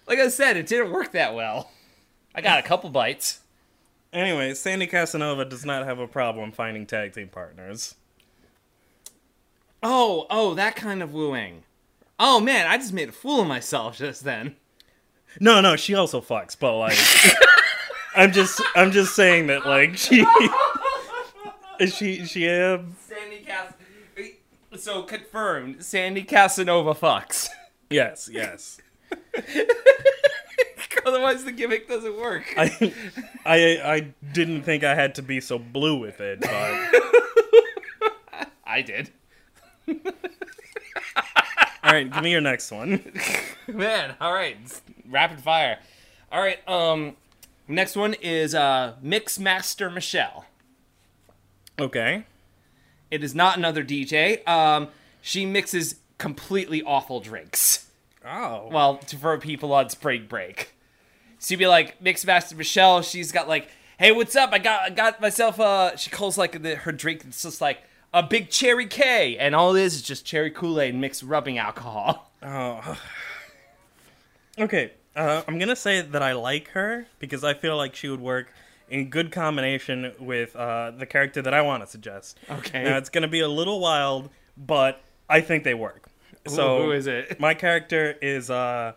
Like 0.06 0.18
I 0.18 0.26
said, 0.28 0.56
it 0.56 0.66
didn't 0.66 0.90
work 0.90 1.12
that 1.12 1.36
well. 1.36 1.70
I 2.34 2.40
got 2.40 2.58
a 2.58 2.62
couple 2.66 2.90
bites. 2.90 3.38
Anyway, 4.12 4.54
Sandy 4.54 4.86
Casanova 4.86 5.44
does 5.44 5.64
not 5.64 5.84
have 5.84 5.98
a 5.98 6.08
problem 6.08 6.50
finding 6.50 6.84
tag 6.84 7.12
team 7.12 7.28
partners. 7.28 7.94
Oh, 9.82 10.26
oh, 10.28 10.54
that 10.54 10.76
kind 10.76 11.02
of 11.02 11.14
wooing. 11.14 11.62
Oh 12.18 12.40
man, 12.40 12.66
I 12.66 12.76
just 12.76 12.92
made 12.92 13.08
a 13.08 13.12
fool 13.12 13.42
of 13.42 13.46
myself 13.46 13.96
just 13.96 14.24
then. 14.24 14.56
No, 15.38 15.60
no, 15.60 15.76
she 15.76 15.94
also 15.94 16.20
fucks, 16.20 16.56
but 16.58 16.76
like, 16.76 16.98
I'm 18.16 18.32
just, 18.32 18.60
I'm 18.74 18.90
just 18.90 19.14
saying 19.14 19.46
that 19.46 19.64
like 19.64 19.96
she, 19.96 20.26
she, 21.86 22.26
she, 22.26 22.48
um, 22.48 22.96
Sandy 23.00 23.38
Cas. 23.38 23.72
So 24.76 25.02
confirmed, 25.02 25.84
Sandy 25.84 26.22
Casanova 26.22 26.94
fucks. 26.94 27.48
yes, 27.90 28.28
yes. 28.32 28.80
Otherwise, 31.06 31.44
the 31.44 31.52
gimmick 31.52 31.88
doesn't 31.88 32.18
work. 32.18 32.44
I, 32.56 32.92
I, 33.44 33.80
I 33.84 34.00
didn't 34.32 34.62
think 34.62 34.84
I 34.84 34.94
had 34.94 35.14
to 35.16 35.22
be 35.22 35.40
so 35.40 35.58
blue 35.58 35.98
with 35.98 36.20
it, 36.20 36.40
but 36.40 36.50
I 38.66 38.82
did. 38.82 39.10
all 39.88 39.94
right, 41.84 42.12
give 42.12 42.22
me 42.22 42.30
your 42.30 42.40
next 42.40 42.70
one. 42.70 43.12
Man, 43.68 44.14
all 44.20 44.32
right, 44.32 44.56
rapid 45.08 45.40
fire. 45.40 45.78
All 46.30 46.40
right, 46.40 46.66
um, 46.68 47.16
next 47.66 47.96
one 47.96 48.14
is 48.14 48.54
uh, 48.54 48.94
Mix 49.02 49.38
Master 49.38 49.90
Michelle. 49.90 50.44
Okay. 51.78 52.24
It 53.10 53.24
is 53.24 53.34
not 53.34 53.56
another 53.56 53.82
DJ. 53.82 54.46
Um, 54.46 54.88
she 55.20 55.44
mixes 55.44 55.96
completely 56.18 56.82
awful 56.82 57.20
drinks. 57.20 57.90
Oh. 58.24 58.68
well, 58.70 58.98
to, 58.98 59.16
for 59.16 59.38
people 59.38 59.72
on 59.72 59.88
spring 59.88 60.26
break. 60.28 60.74
So 61.40 61.54
you'd 61.54 61.58
be 61.58 61.66
like, 61.66 62.00
mixed 62.02 62.26
Master 62.26 62.54
Michelle, 62.54 63.00
she's 63.00 63.32
got 63.32 63.48
like, 63.48 63.68
hey, 63.98 64.12
what's 64.12 64.36
up? 64.36 64.52
I 64.52 64.58
got 64.58 64.82
I 64.82 64.90
got 64.90 65.20
myself 65.20 65.58
uh 65.58 65.96
she 65.96 66.10
calls 66.10 66.38
like 66.38 66.62
the, 66.62 66.76
her 66.76 66.92
drink 66.92 67.24
it's 67.26 67.42
just 67.42 67.60
like 67.60 67.82
a 68.12 68.22
big 68.22 68.50
cherry 68.50 68.86
K 68.86 69.36
and 69.38 69.54
all 69.54 69.74
it 69.74 69.82
is 69.82 69.94
is 69.96 70.02
just 70.02 70.24
cherry 70.24 70.50
Kool-Aid 70.50 70.94
mixed 70.94 71.22
rubbing 71.22 71.58
alcohol. 71.58 72.30
Oh. 72.42 72.98
Okay, 74.58 74.92
uh, 75.16 75.42
I'm 75.48 75.58
gonna 75.58 75.76
say 75.76 76.02
that 76.02 76.22
I 76.22 76.32
like 76.32 76.68
her 76.70 77.06
because 77.18 77.44
I 77.44 77.54
feel 77.54 77.76
like 77.78 77.94
she 77.94 78.08
would 78.08 78.20
work 78.20 78.52
in 78.90 79.08
good 79.08 79.32
combination 79.32 80.12
with 80.18 80.54
uh, 80.54 80.90
the 80.90 81.06
character 81.06 81.40
that 81.40 81.54
I 81.54 81.62
want 81.62 81.82
to 81.82 81.86
suggest. 81.86 82.38
Okay. 82.50 82.84
Now 82.84 82.98
it's 82.98 83.08
gonna 83.08 83.28
be 83.28 83.40
a 83.40 83.48
little 83.48 83.80
wild, 83.80 84.28
but 84.56 85.00
I 85.30 85.40
think 85.40 85.64
they 85.64 85.72
work. 85.72 86.08
So 86.46 86.82
who 86.84 86.92
is 86.92 87.06
it? 87.06 87.38
My 87.40 87.54
character 87.54 88.16
is 88.20 88.50
uh, 88.50 88.92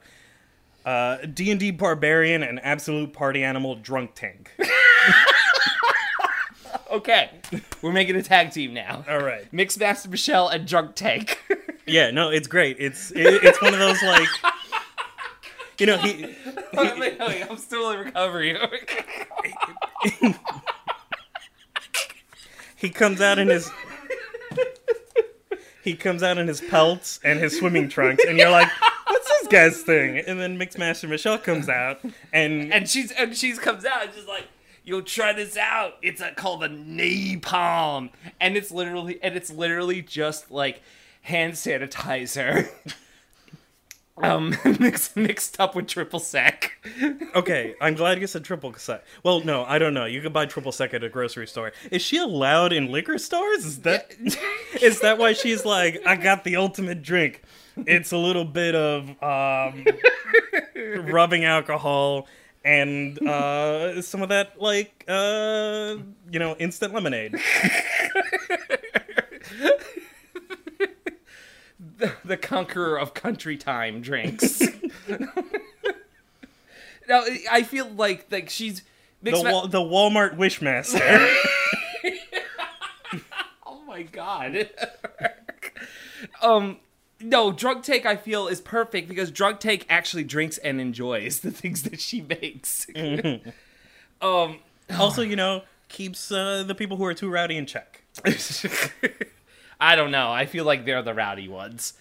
uh, 0.86 1.18
D&D 1.18 1.72
barbarian 1.72 2.44
and 2.44 2.60
absolute 2.64 3.14
party 3.14 3.44
animal 3.44 3.76
drunk 3.76 4.12
tank. 4.16 4.52
Okay. 6.92 7.32
We're 7.82 7.92
making 7.92 8.16
a 8.18 8.22
tag 8.22 8.52
team 8.52 8.74
now. 8.76 9.04
All 9.10 9.20
right. 9.20 9.52
Mix 9.52 9.78
Master 9.80 10.10
Michelle 10.10 10.48
and 10.48 10.68
Drunk 10.68 10.94
Tank. 10.94 11.42
Yeah, 11.88 12.12
no, 12.12 12.30
it's 12.30 12.48
great. 12.48 12.78
It's 12.80 13.10
it, 13.12 13.44
it's 13.44 13.60
one 13.64 13.74
of 13.74 13.80
those 13.80 14.02
like 14.04 14.30
you 15.80 15.88
know, 15.88 15.98
he 15.98 16.24
wait, 16.74 17.00
wait, 17.00 17.20
wait, 17.20 17.46
I'm 17.50 17.58
still 17.58 17.90
in 17.92 18.00
recovery. 18.00 18.58
he 22.76 22.90
comes 22.90 23.20
out 23.22 23.40
in 23.40 23.48
his 23.50 23.72
he 25.84 25.96
comes 25.96 26.24
out 26.24 26.38
in 26.38 26.48
his 26.48 26.62
pelts 26.62 27.20
and 27.24 27.40
his 27.40 27.58
swimming 27.58 27.90
trunks 27.90 28.24
and 28.26 28.38
you're 28.38 28.52
like 28.52 28.70
guy's 29.54 29.82
thing 29.84 30.18
and 30.18 30.40
then 30.40 30.58
mixmaster 30.58 31.08
michelle 31.08 31.38
comes 31.38 31.70
out 31.70 32.00
and, 32.32 32.74
and 32.74 32.90
she's 32.90 33.12
and 33.12 33.36
she's 33.36 33.60
comes 33.60 33.86
out 33.86 34.04
and 34.04 34.14
she's 34.14 34.28
like 34.28 34.48
you'll 34.84 35.02
try 35.02 35.34
this 35.34 35.58
out. 35.58 35.94
It's 36.02 36.22
a, 36.22 36.32
called 36.32 36.64
a 36.64 36.70
napalm. 36.70 38.10
And 38.40 38.58
it's 38.58 38.72
literally 38.72 39.20
and 39.24 39.36
it's 39.36 39.52
literally 39.52 40.02
just 40.02 40.52
like 40.52 40.82
hand 41.22 41.54
sanitizer. 41.54 42.70
Um 44.22 44.56
mixed 44.80 45.18
mixed 45.18 45.60
up 45.60 45.74
with 45.74 45.88
triple 45.88 46.20
sec. 46.20 46.74
Okay 47.36 47.74
i'm 47.82 47.96
glad 47.96 48.22
you 48.22 48.28
said 48.28 48.44
triple 48.44 48.72
sec. 48.76 49.04
Well 49.24 49.44
no 49.44 49.66
i 49.66 49.80
don't 49.80 49.96
know. 49.96 50.06
You 50.06 50.22
can 50.22 50.32
buy 50.32 50.46
triple 50.46 50.72
sec 50.72 50.94
at 50.94 51.04
a 51.04 51.10
grocery 51.10 51.48
store. 51.48 51.72
Is 51.90 52.04
she 52.04 52.20
allowed 52.20 52.74
in 52.74 52.92
liquor 52.92 53.18
stores? 53.18 53.66
Is 53.66 53.80
that 53.80 54.14
is 54.80 55.00
that 55.00 55.18
why 55.18 55.34
she's 55.34 55.66
like 55.66 56.00
i 56.06 56.16
got 56.16 56.44
the 56.44 56.58
ultimate 56.58 57.02
drink 57.02 57.42
it's 57.78 58.12
a 58.12 58.18
little 58.18 58.46
bit 58.46 58.76
of 58.76 59.10
um 59.24 59.86
rubbing 61.12 61.46
alcohol 61.46 62.28
and 62.66 63.20
uh 63.28 64.02
some 64.02 64.22
of 64.22 64.30
that 64.30 64.62
like 64.62 65.04
uh 65.08 65.96
you 66.32 66.40
know 66.40 66.56
instant 66.60 66.94
lemonade. 66.94 67.36
The 72.26 72.38
conqueror 72.38 72.98
of 72.98 73.14
country 73.14 73.58
time 73.58 74.02
drinks. 74.02 74.62
Now 77.10 77.26
i 77.52 77.64
feel 77.64 77.86
like 77.90 78.28
like 78.32 78.50
she's 78.50 78.82
the, 79.22 79.32
Wa- 79.32 79.66
the 79.68 79.80
walmart 79.82 80.38
wishmaster 80.38 81.36
Oh 83.66 83.82
my 83.86 84.04
god. 84.04 84.70
um 86.42 86.78
no, 87.24 87.52
drunk 87.52 87.84
tank 87.84 88.06
I 88.06 88.16
feel 88.16 88.48
is 88.48 88.62
perfect 88.62 89.08
because 89.08 89.32
drunk 89.32 89.60
tank 89.60 89.86
actually 89.90 90.24
drinks 90.24 90.58
and 90.58 90.80
enjoys 90.80 91.40
the 91.40 91.52
things 91.62 91.84
that 91.84 92.00
she 92.00 92.22
makes. 92.22 92.88
um 94.22 94.60
also 94.98 95.22
you 95.22 95.36
know 95.36 95.64
keeps 95.90 96.32
uh, 96.32 96.64
the 96.64 96.76
people 96.76 96.98
who 96.98 97.06
are 97.06 97.14
too 97.14 97.30
rowdy 97.30 97.58
in 97.58 97.66
check 97.66 98.04
I 99.80 99.96
don't 99.96 100.12
know. 100.12 100.32
I 100.32 100.46
feel 100.46 100.66
like 100.66 100.86
they're 100.86 101.02
the 101.02 101.14
rowdy 101.14 101.48
ones. 101.48 101.94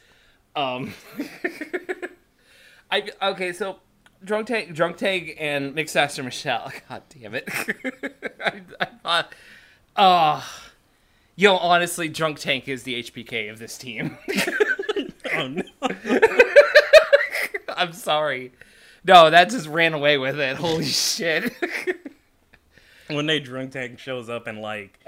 Um 0.54 0.94
I 2.90 3.08
okay, 3.22 3.52
so 3.52 3.78
drunk 4.24 4.46
tank 4.48 4.74
drunk 4.74 4.98
tank 4.98 5.36
and 5.38 5.74
mixed 5.74 5.94
master 5.94 6.22
Michelle. 6.22 6.70
God 6.88 7.02
damn 7.08 7.34
it. 7.34 7.48
I, 8.44 8.62
I 8.80 8.84
thought 9.02 9.34
oh 9.96 10.62
Yo, 11.34 11.56
honestly, 11.56 12.08
Drunk 12.08 12.38
Tank 12.38 12.68
is 12.68 12.82
the 12.82 13.02
HPK 13.02 13.50
of 13.50 13.58
this 13.58 13.78
team. 13.78 14.18
Oh 15.34 15.48
no 15.48 15.62
I'm 17.68 17.92
sorry. 17.92 18.52
No, 19.04 19.30
that 19.30 19.50
just 19.50 19.66
ran 19.66 19.94
away 19.94 20.18
with 20.18 20.38
it. 20.38 20.56
Holy 20.56 20.84
shit. 20.84 21.52
when 23.08 23.26
they 23.26 23.40
drunk 23.40 23.72
tank 23.72 23.98
shows 23.98 24.28
up 24.28 24.46
and 24.46 24.60
like 24.60 24.98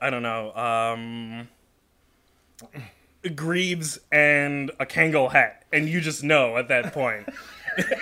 I 0.00 0.10
don't 0.10 0.22
know, 0.22 0.54
um 0.54 1.48
Greaves 3.34 3.98
and 4.12 4.70
a 4.78 4.86
Kangol 4.86 5.30
hat, 5.32 5.64
and 5.72 5.88
you 5.88 6.00
just 6.00 6.22
know 6.22 6.56
at 6.56 6.68
that 6.68 6.92
point. 6.92 7.28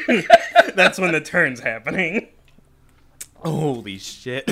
That's 0.75 0.99
when 0.99 1.13
the 1.13 1.21
turn's 1.21 1.61
happening. 1.61 2.29
Holy 3.37 3.99
shit. 3.99 4.51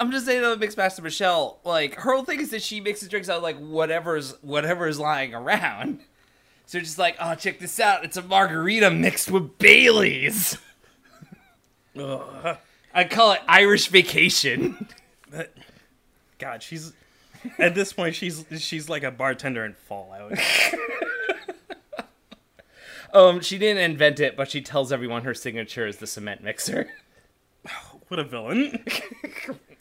I'm 0.00 0.10
just 0.10 0.26
saying 0.26 0.40
about 0.42 0.60
Mixmaster 0.60 1.02
Michelle, 1.02 1.58
like 1.64 1.94
her 1.94 2.12
whole 2.14 2.24
thing 2.24 2.40
is 2.40 2.50
that 2.50 2.62
she 2.62 2.80
mixes 2.80 3.08
drinks 3.08 3.28
out 3.28 3.36
of, 3.38 3.42
like 3.42 3.58
whatever's 3.58 4.32
whatever's 4.42 4.98
lying 4.98 5.34
around. 5.34 6.00
So 6.66 6.80
just 6.80 6.96
like, 6.96 7.16
oh, 7.20 7.34
check 7.34 7.58
this 7.58 7.78
out, 7.78 8.04
it's 8.06 8.16
a 8.16 8.22
margarita 8.22 8.90
mixed 8.90 9.30
with 9.30 9.58
Bailey's. 9.58 10.56
Ugh. 11.94 12.56
I 12.94 13.04
call 13.04 13.32
it 13.32 13.42
Irish 13.46 13.88
Vacation. 13.88 14.88
That- 15.30 15.52
God, 16.38 16.62
she's 16.62 16.94
at 17.58 17.74
this 17.74 17.92
point 17.92 18.14
she's 18.14 18.46
she's 18.58 18.88
like 18.88 19.02
a 19.02 19.10
bartender 19.10 19.64
in 19.66 19.74
Fallout. 19.74 20.32
Um, 23.12 23.40
she 23.42 23.58
didn't 23.58 23.82
invent 23.82 24.18
it, 24.18 24.34
but 24.36 24.50
she 24.50 24.60
tells 24.60 24.90
everyone 24.90 25.22
her 25.24 25.34
signature 25.34 25.86
is 25.86 25.98
the 25.98 26.06
cement 26.06 26.42
mixer. 26.42 26.90
What 28.08 28.18
a 28.20 28.24
villain! 28.24 28.84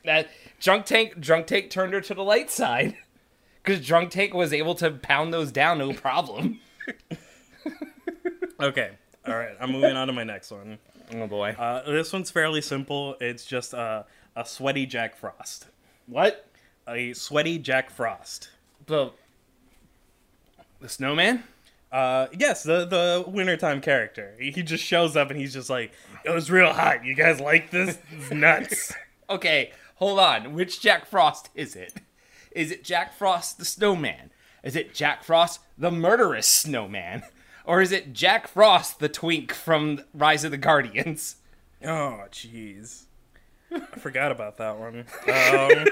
That 0.06 0.30
drunk 0.60 0.86
tank 0.86 1.20
drunk 1.20 1.48
tank 1.48 1.70
turned 1.70 1.94
her 1.94 2.02
to 2.02 2.14
the 2.14 2.24
light 2.24 2.50
side 2.52 2.96
because 3.64 3.86
drunk 3.86 4.12
tank 4.12 4.34
was 4.34 4.52
able 4.54 4.76
to 4.76 4.92
pound 4.92 5.34
those 5.34 5.52
down 5.52 5.78
no 5.78 5.94
problem 5.94 6.60
Okay, 8.60 8.92
all 9.28 9.36
right, 9.36 9.56
I'm 9.60 9.72
moving 9.72 9.96
on 9.98 10.08
to 10.08 10.14
my 10.14 10.24
next 10.24 10.52
one. 10.52 10.78
oh 11.16 11.28
boy 11.28 11.50
Uh, 11.58 11.84
this 11.92 12.14
one's 12.14 12.32
fairly 12.32 12.62
simple. 12.62 13.16
It's 13.20 13.46
just 13.46 13.74
uh, 13.74 14.04
a 14.36 14.46
sweaty 14.46 14.86
Jack 14.86 15.18
Frost. 15.18 15.68
what 16.08 16.48
A 16.88 17.14
sweaty 17.14 17.58
Jack 17.60 17.90
Frost. 17.90 18.50
the 18.86 19.12
the 20.80 20.88
snowman 20.90 21.44
Uh, 21.92 22.28
yes, 22.38 22.64
the 22.64 22.86
the 22.86 23.24
wintertime 23.28 23.82
character. 23.82 24.36
He 24.40 24.52
just 24.64 24.84
shows 24.84 25.16
up 25.18 25.30
and 25.30 25.40
he's 25.40 25.54
just 25.54 25.70
like, 25.70 25.92
"It 26.26 26.30
was 26.32 26.50
real 26.50 26.72
hot. 26.74 27.04
You 27.06 27.16
guys 27.16 27.40
like 27.42 27.70
this? 27.72 27.98
It's 28.12 28.32
nuts." 28.32 28.94
okay 29.30 29.72
hold 30.04 30.20
on 30.20 30.54
which 30.54 30.82
jack 30.82 31.06
frost 31.06 31.50
is 31.56 31.76
it 31.76 32.02
is 32.52 32.72
it 32.72 32.84
jack 32.84 33.14
frost 33.14 33.58
the 33.58 33.66
snowman 33.66 34.32
is 34.64 34.76
it 34.76 34.94
jack 34.94 35.24
frost 35.24 35.62
the 35.78 35.90
murderous 35.90 36.46
snowman 36.46 37.24
or 37.66 37.82
is 37.82 37.92
it 37.92 38.12
jack 38.12 38.48
frost 38.48 39.00
the 39.00 39.08
twink 39.08 39.54
from 39.54 40.02
rise 40.14 40.44
of 40.44 40.52
the 40.52 40.58
guardians 40.58 41.38
oh, 41.86 42.24
jeez, 42.32 43.04
I 43.72 43.80
forgot 43.80 44.32
about 44.32 44.58
that 44.58 44.78
one. 44.78 45.00
Um, 45.00 45.88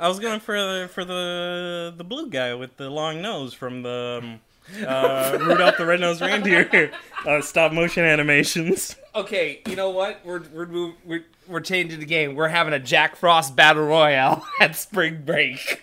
I 0.00 0.08
was 0.08 0.18
going 0.18 0.40
for 0.40 0.58
the 0.58 0.88
for 0.88 1.04
the 1.04 1.94
the 1.96 2.04
blue 2.04 2.28
guy 2.28 2.54
with 2.54 2.76
the 2.76 2.90
long 2.90 3.22
nose 3.22 3.54
from 3.54 3.82
the 3.82 4.20
um, 4.22 4.40
uh, 4.86 5.38
Rudolph 5.40 5.76
the 5.76 5.86
Red-Nosed 5.86 6.20
Reindeer 6.20 6.92
uh, 7.26 7.40
stop 7.40 7.72
motion 7.72 8.04
animations. 8.04 8.96
Okay, 9.14 9.60
you 9.66 9.76
know 9.76 9.90
what? 9.90 10.20
We're 10.24 10.42
we're 10.52 10.66
move, 10.66 10.94
we're 11.04 11.24
we're 11.48 11.60
changing 11.60 12.00
the 12.00 12.06
game. 12.06 12.34
We're 12.34 12.48
having 12.48 12.72
a 12.72 12.78
Jack 12.78 13.16
Frost 13.16 13.54
battle 13.56 13.84
royale 13.84 14.46
at 14.60 14.76
spring 14.76 15.22
break. 15.24 15.82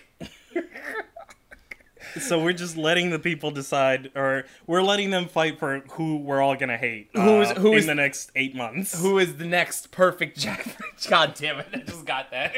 So 2.18 2.42
we're 2.42 2.54
just 2.54 2.76
letting 2.76 3.10
the 3.10 3.20
people 3.20 3.52
decide, 3.52 4.10
or 4.16 4.44
we're 4.66 4.82
letting 4.82 5.10
them 5.10 5.28
fight 5.28 5.60
for 5.60 5.78
who 5.92 6.16
we're 6.16 6.40
all 6.42 6.56
gonna 6.56 6.76
hate. 6.76 7.08
uh, 7.14 7.20
Who's- 7.22 7.50
who 7.56 7.68
in 7.72 7.78
is- 7.78 7.86
the 7.86 7.94
next 7.94 8.32
eight 8.34 8.56
months? 8.56 9.00
Who 9.00 9.18
is 9.20 9.36
the 9.36 9.44
next 9.44 9.92
perfect 9.92 10.36
Jack? 10.36 10.62
Frost 10.62 11.06
God 11.08 11.34
damn 11.36 11.60
it! 11.60 11.68
I 11.72 11.76
just 11.78 12.04
got 12.04 12.32
that. 12.32 12.54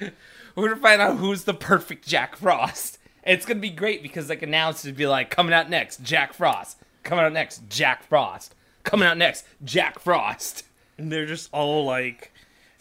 we're 0.56 0.68
gonna 0.70 0.80
find 0.80 1.00
out 1.00 1.18
who's 1.18 1.44
the 1.44 1.54
perfect 1.54 2.04
Jack 2.08 2.34
Frost. 2.34 2.98
And 3.22 3.36
it's 3.36 3.46
gonna 3.46 3.60
be 3.60 3.70
great 3.70 4.02
because 4.02 4.28
like 4.28 4.42
announced 4.42 4.84
it'd 4.84 4.96
be 4.96 5.06
like 5.06 5.30
coming 5.30 5.52
out 5.52 5.70
next 5.70 6.02
Jack 6.02 6.32
Frost, 6.32 6.78
coming 7.04 7.24
out 7.24 7.32
next 7.32 7.62
Jack 7.68 8.02
Frost, 8.02 8.56
coming 8.82 9.06
out 9.06 9.16
next 9.18 9.44
Jack 9.62 10.00
Frost. 10.00 10.64
And 10.98 11.10
they're 11.12 11.26
just 11.26 11.48
all 11.52 11.84
like 11.84 12.32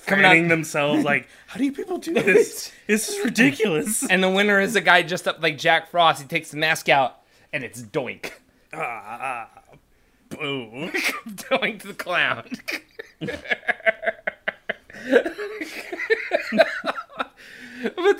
Coming 0.05 0.25
out- 0.25 0.47
themselves. 0.49 1.03
Like, 1.03 1.27
how 1.47 1.57
do 1.57 1.65
you 1.65 1.71
people 1.71 1.97
do 1.97 2.13
this? 2.13 2.71
This 2.87 3.09
is 3.09 3.23
ridiculous. 3.25 4.09
And 4.09 4.23
the 4.23 4.29
winner 4.29 4.61
is 4.61 4.75
a 4.77 4.81
guy 4.81 5.01
just 5.03 5.27
up 5.27 5.41
like 5.43 5.57
Jack 5.57 5.89
Frost. 5.91 6.21
He 6.21 6.27
takes 6.27 6.51
the 6.51 6.57
mask 6.57 6.87
out 6.87 7.17
and 7.51 7.63
it's 7.65 7.81
Doink. 7.81 8.31
ah, 8.73 9.49
boo. 10.29 10.89
Doink 11.27 11.81
the 11.81 11.93
clown. 11.93 12.47
but 17.95 18.17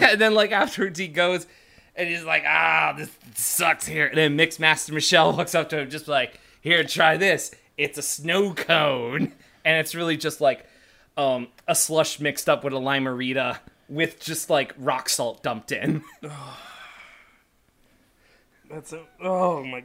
and 0.00 0.20
then 0.20 0.34
like 0.34 0.52
afterwards 0.52 0.98
he 0.98 1.08
goes 1.08 1.46
and 1.96 2.08
he's 2.08 2.24
like, 2.24 2.44
ah, 2.46 2.94
this 2.96 3.10
sucks 3.34 3.86
here. 3.86 4.06
And 4.06 4.16
then 4.16 4.36
Mixmaster 4.36 4.90
Michelle 4.92 5.32
walks 5.36 5.54
up 5.54 5.68
to 5.70 5.78
him 5.78 5.90
just 5.90 6.08
like, 6.08 6.40
here, 6.60 6.82
try 6.84 7.16
this. 7.16 7.50
It's 7.76 7.98
a 7.98 8.02
snow 8.02 8.54
cone. 8.54 9.32
And 9.64 9.78
it's 9.78 9.94
really 9.94 10.16
just 10.16 10.40
like 10.40 10.66
um, 11.16 11.46
a 11.68 11.76
slush 11.76 12.18
mixed 12.18 12.48
up 12.48 12.64
with 12.64 12.72
a 12.72 12.78
limerita 12.78 13.60
with 13.88 14.18
just 14.18 14.50
like 14.50 14.74
rock 14.76 15.08
salt 15.08 15.40
dumped 15.44 15.70
in. 15.70 16.02
That's 18.68 18.92
a, 18.92 19.02
oh 19.22 19.62
my. 19.62 19.84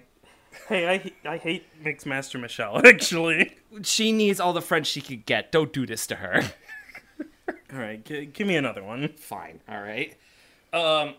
Hey, 0.67 0.87
I 1.23 1.29
I 1.29 1.37
hate 1.37 1.65
Mixmaster 1.83 2.39
Michelle. 2.39 2.81
Actually. 2.87 3.55
she 3.83 4.11
needs 4.11 4.39
all 4.39 4.53
the 4.53 4.61
friends 4.61 4.87
she 4.87 5.01
could 5.01 5.25
get. 5.27 5.51
Don't 5.51 5.71
do 5.71 5.85
this 5.85 6.07
to 6.07 6.15
her. 6.15 6.41
All 7.71 7.77
right, 7.79 8.03
g- 8.03 8.25
give 8.25 8.47
me 8.47 8.55
another 8.55 8.83
one. 8.83 9.09
Fine. 9.17 9.59
All 9.69 9.79
right. 9.81 10.17
Um, 10.73 11.13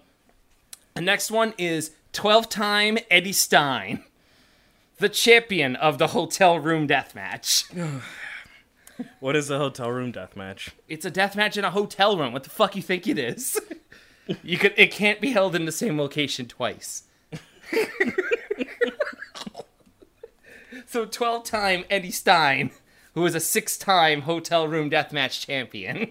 the 0.94 1.02
next 1.02 1.30
one 1.30 1.54
is 1.58 1.92
12 2.12 2.48
time 2.48 2.98
Eddie 3.10 3.32
Stein, 3.32 4.02
the 4.98 5.08
champion 5.08 5.76
of 5.76 5.98
the 5.98 6.08
hotel 6.08 6.58
room 6.58 6.86
death 6.86 7.14
match. 7.14 7.64
What 9.20 9.36
is 9.36 9.46
the 9.46 9.58
hotel 9.58 9.92
room 9.92 10.10
death 10.10 10.34
match? 10.34 10.70
It's 10.88 11.04
a 11.04 11.10
death 11.10 11.36
match 11.36 11.56
in 11.56 11.64
a 11.64 11.70
hotel 11.70 12.18
room. 12.18 12.32
What 12.32 12.42
the 12.42 12.50
fuck 12.50 12.74
you 12.74 12.82
think 12.82 13.06
it 13.06 13.16
is? 13.16 13.56
you 14.42 14.58
could. 14.58 14.74
It 14.76 14.90
can't 14.90 15.20
be 15.20 15.30
held 15.30 15.54
in 15.54 15.66
the 15.66 15.70
same 15.72 15.96
location 15.96 16.46
twice. 16.46 17.04
so 20.86 21.04
12 21.06 21.44
time 21.44 21.84
Eddie 21.88 22.10
Stein, 22.10 22.72
who 23.14 23.24
is 23.24 23.36
a 23.36 23.40
six 23.40 23.78
time 23.78 24.22
hotel 24.22 24.66
room 24.66 24.90
deathmatch 24.90 25.46
champion. 25.46 26.10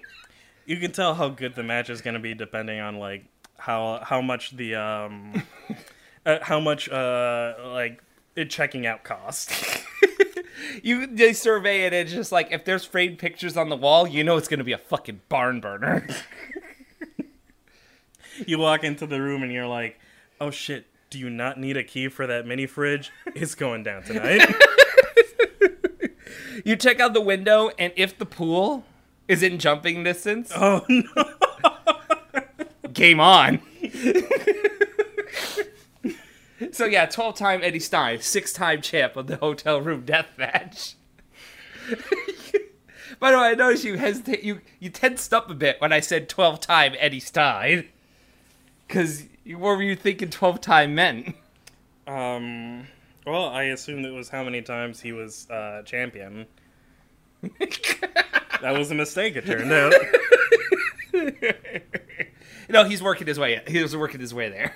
You 0.66 0.78
can 0.78 0.94
tell 0.94 1.16
how 1.16 1.28
good 1.28 1.56
the 1.56 1.64
match 1.64 1.90
is 1.90 2.02
going 2.02 2.14
to 2.14 2.22
be 2.22 2.34
depending 2.34 2.80
on 2.80 3.00
like 3.00 3.26
how 3.58 4.00
how 4.02 4.22
much 4.22 4.52
the 4.56 4.76
um 4.76 5.44
uh, 6.26 6.38
how 6.42 6.62
much 6.62 6.90
uh 6.90 7.54
like 7.66 8.02
checking 8.46 8.86
out 8.86 9.04
cost. 9.04 9.52
You 10.84 11.08
they 11.08 11.34
survey 11.34 11.86
it, 11.86 11.94
and 11.94 12.08
it's 12.08 12.12
just 12.12 12.32
like 12.32 12.52
if 12.52 12.66
there's 12.66 12.86
framed 12.86 13.20
pictures 13.20 13.58
on 13.58 13.70
the 13.70 13.76
wall, 13.76 14.08
you 14.08 14.24
know 14.24 14.38
it's 14.38 14.48
gonna 14.48 14.64
be 14.64 14.72
a 14.72 14.78
fucking 14.78 15.22
barn 15.30 15.60
burner. 15.60 16.08
you 18.48 18.58
walk 18.60 18.84
into 18.84 19.06
the 19.06 19.22
room 19.22 19.44
and 19.44 19.52
you're 19.52 19.68
like, 19.68 20.00
"Oh 20.40 20.52
shit, 20.52 20.88
do 21.10 21.20
you 21.20 21.30
not 21.30 21.60
need 21.60 21.78
a 21.78 21.84
key 21.84 22.08
for 22.10 22.28
that 22.28 22.46
mini 22.46 22.66
fridge? 22.66 23.12
It's 23.36 23.56
going 23.56 23.84
down 23.84 24.04
tonight." 24.04 24.42
you 26.66 26.76
check 26.76 27.00
out 27.00 27.14
the 27.14 27.22
window, 27.22 27.70
and 27.78 27.94
if 27.96 28.18
the 28.18 28.26
pool 28.26 28.84
is 29.28 29.44
in 29.44 29.60
jumping 29.60 30.04
distance, 30.04 30.52
oh 30.56 30.86
no. 30.90 31.04
game 32.94 33.20
on. 33.20 33.62
So 36.78 36.86
yeah, 36.86 37.06
twelve 37.06 37.36
time 37.36 37.62
Eddie 37.64 37.80
Stein, 37.80 38.22
six 38.22 38.54
time 38.54 38.82
champ 38.82 39.16
of 39.16 39.28
the 39.28 39.38
hotel 39.38 39.82
room 39.82 40.06
death 40.06 40.30
match. 40.38 40.96
By 43.20 43.32
the 43.32 43.38
way, 43.38 43.44
I 43.46 43.54
noticed 43.56 43.84
you 43.84 43.98
hesitate. 43.98 44.44
You 44.44 44.62
you 44.80 44.90
tensed 44.90 45.34
up 45.34 45.50
a 45.50 45.54
bit 45.54 45.82
when 45.82 45.92
I 45.92 46.00
said 46.00 46.30
twelve 46.30 46.60
time 46.60 46.94
Eddie 47.00 47.20
Stein, 47.20 47.88
because 48.88 49.24
what 49.46 49.78
were 49.78 49.82
you 49.82 49.96
thinking 49.96 50.30
twelve 50.30 50.62
time 50.62 50.94
meant? 50.94 51.36
Um 52.06 52.88
well, 53.26 53.46
I 53.46 53.64
assumed 53.64 54.06
it 54.06 54.12
was 54.14 54.30
how 54.30 54.44
many 54.44 54.62
times 54.62 55.02
he 55.02 55.12
was 55.12 55.50
uh 55.50 55.82
champion. 55.84 56.46
that 57.42 58.74
was 58.78 58.92
a 58.92 58.96
mistake 58.96 59.36
it 59.36 59.46
turned 59.46 59.72
out. 59.72 59.94
No, 62.70 62.84
he's 62.84 63.02
working 63.02 63.28
his 63.28 63.40
way. 63.40 63.62
He 63.68 63.82
was 63.82 63.96
working 63.96 64.20
his 64.20 64.34
way 64.34 64.50
there. 64.50 64.76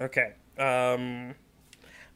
Okay. 0.00 0.32
Um, 0.58 1.34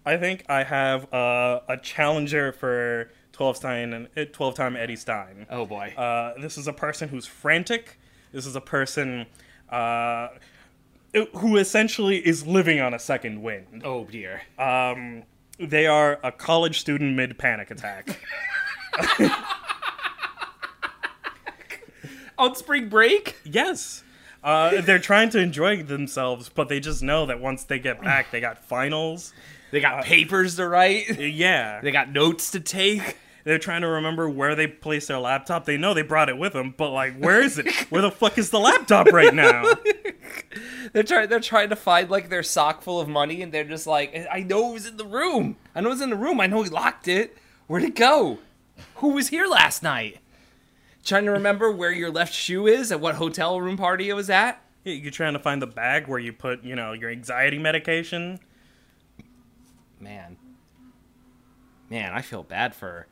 I 0.04 0.16
think 0.16 0.44
I 0.48 0.62
have 0.64 1.12
uh, 1.12 1.60
a 1.68 1.76
challenger 1.76 2.52
for 2.52 3.10
12 3.32 3.60
time, 3.60 4.08
12 4.32 4.54
time 4.54 4.76
Eddie 4.76 4.96
Stein. 4.96 5.46
Oh 5.50 5.66
boy. 5.66 5.94
Uh, 5.96 6.34
this 6.40 6.56
is 6.58 6.66
a 6.66 6.72
person 6.72 7.08
who's 7.08 7.26
frantic. 7.26 7.98
This 8.32 8.46
is 8.46 8.56
a 8.56 8.60
person 8.60 9.26
uh, 9.68 10.28
who 11.36 11.56
essentially 11.56 12.16
is 12.26 12.46
living 12.46 12.80
on 12.80 12.94
a 12.94 12.98
second 12.98 13.42
wind. 13.42 13.82
oh 13.84 14.04
dear. 14.04 14.42
Um, 14.58 15.24
they 15.58 15.86
are 15.86 16.18
a 16.22 16.32
college 16.32 16.80
student 16.80 17.14
mid 17.16 17.38
panic 17.38 17.70
attack. 17.70 18.18
On 22.38 22.54
spring 22.54 22.88
break. 22.88 23.36
yes. 23.44 24.02
Uh, 24.42 24.80
they're 24.80 24.98
trying 24.98 25.28
to 25.30 25.38
enjoy 25.38 25.82
themselves, 25.82 26.48
but 26.48 26.68
they 26.68 26.80
just 26.80 27.02
know 27.02 27.26
that 27.26 27.40
once 27.40 27.64
they 27.64 27.78
get 27.78 28.02
back, 28.02 28.30
they 28.30 28.40
got 28.40 28.64
finals. 28.64 29.32
They 29.70 29.80
got 29.80 30.04
papers 30.04 30.56
to 30.56 30.66
write. 30.68 31.18
Yeah. 31.18 31.80
They 31.82 31.90
got 31.92 32.10
notes 32.12 32.50
to 32.52 32.60
take. 32.60 33.16
they're 33.44 33.58
trying 33.58 33.82
to 33.82 33.88
remember 33.88 34.28
where 34.28 34.54
they 34.54 34.66
placed 34.66 35.08
their 35.08 35.18
laptop. 35.18 35.64
They 35.64 35.76
know 35.76 35.94
they 35.94 36.02
brought 36.02 36.28
it 36.28 36.38
with 36.38 36.52
them, 36.54 36.74
but 36.76 36.90
like, 36.90 37.16
where 37.18 37.40
is 37.42 37.58
it? 37.58 37.70
Where 37.90 38.02
the 38.02 38.10
fuck 38.10 38.38
is 38.38 38.50
the 38.50 38.58
laptop 38.58 39.08
right 39.12 39.34
now? 39.34 39.64
They're 40.92 41.02
trying. 41.04 41.28
They're 41.28 41.38
trying 41.40 41.68
to 41.70 41.76
find 41.76 42.10
like 42.10 42.28
their 42.28 42.42
sock 42.42 42.82
full 42.82 43.00
of 43.00 43.08
money, 43.08 43.42
and 43.42 43.52
they're 43.52 43.62
just 43.64 43.86
like, 43.86 44.26
"I 44.30 44.40
know 44.40 44.70
it 44.70 44.72
was 44.74 44.86
in 44.86 44.96
the 44.96 45.04
room. 45.04 45.56
I 45.74 45.80
know 45.80 45.88
it 45.88 45.92
was 45.92 46.00
in 46.00 46.10
the 46.10 46.16
room. 46.16 46.40
I 46.40 46.46
know 46.48 46.62
he 46.62 46.70
locked 46.70 47.06
it. 47.06 47.36
Where'd 47.68 47.84
it 47.84 47.94
go? 47.94 48.38
Who 48.96 49.10
was 49.10 49.28
here 49.28 49.46
last 49.46 49.82
night?" 49.84 50.18
Trying 51.04 51.24
to 51.24 51.32
remember 51.32 51.70
where 51.70 51.92
your 51.92 52.10
left 52.10 52.34
shoe 52.34 52.66
is 52.66 52.92
at 52.92 53.00
what 53.00 53.14
hotel 53.16 53.60
room 53.60 53.76
party 53.76 54.08
it 54.08 54.14
was 54.14 54.30
at. 54.30 54.62
You're 54.84 55.10
trying 55.10 55.32
to 55.34 55.38
find 55.38 55.60
the 55.60 55.66
bag 55.66 56.08
where 56.08 56.18
you 56.18 56.32
put, 56.32 56.64
you 56.64 56.74
know, 56.74 56.92
your 56.92 57.10
anxiety 57.10 57.58
medication. 57.58 58.38
Man, 59.98 60.36
man, 61.90 62.12
I 62.12 62.22
feel 62.22 62.42
bad 62.42 62.74
for 62.74 63.06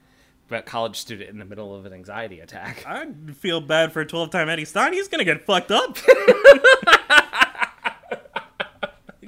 a 0.51 0.62
college 0.62 0.96
student 0.96 1.29
in 1.29 1.38
the 1.38 1.44
middle 1.44 1.74
of 1.74 1.85
an 1.85 1.92
anxiety 1.92 2.40
attack. 2.40 2.85
I 2.88 3.07
feel 3.35 3.61
bad 3.61 3.92
for 3.92 4.05
12 4.05 4.31
time 4.31 4.48
Eddie 4.48 4.64
Stein. 4.64 4.92
He's 4.92 5.09
gonna 5.09 5.24
get 5.24 5.44
fucked 5.44 5.70
up. 5.70 5.98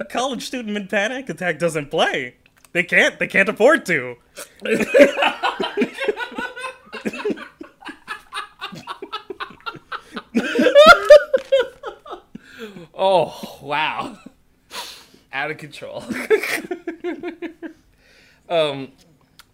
College 0.09 0.43
student 0.45 0.73
mid 0.73 0.89
panic 0.89 1.29
attack 1.29 1.57
doesn't 1.57 1.89
play. 1.89 2.35
They 2.73 2.83
can't. 2.83 3.17
They 3.17 3.27
can't 3.27 3.47
afford 3.47 3.85
to. 3.85 4.17
Oh 13.03 13.57
wow, 13.63 14.15
out 15.33 15.49
of 15.49 15.57
control. 15.57 16.03
um, 18.47 18.91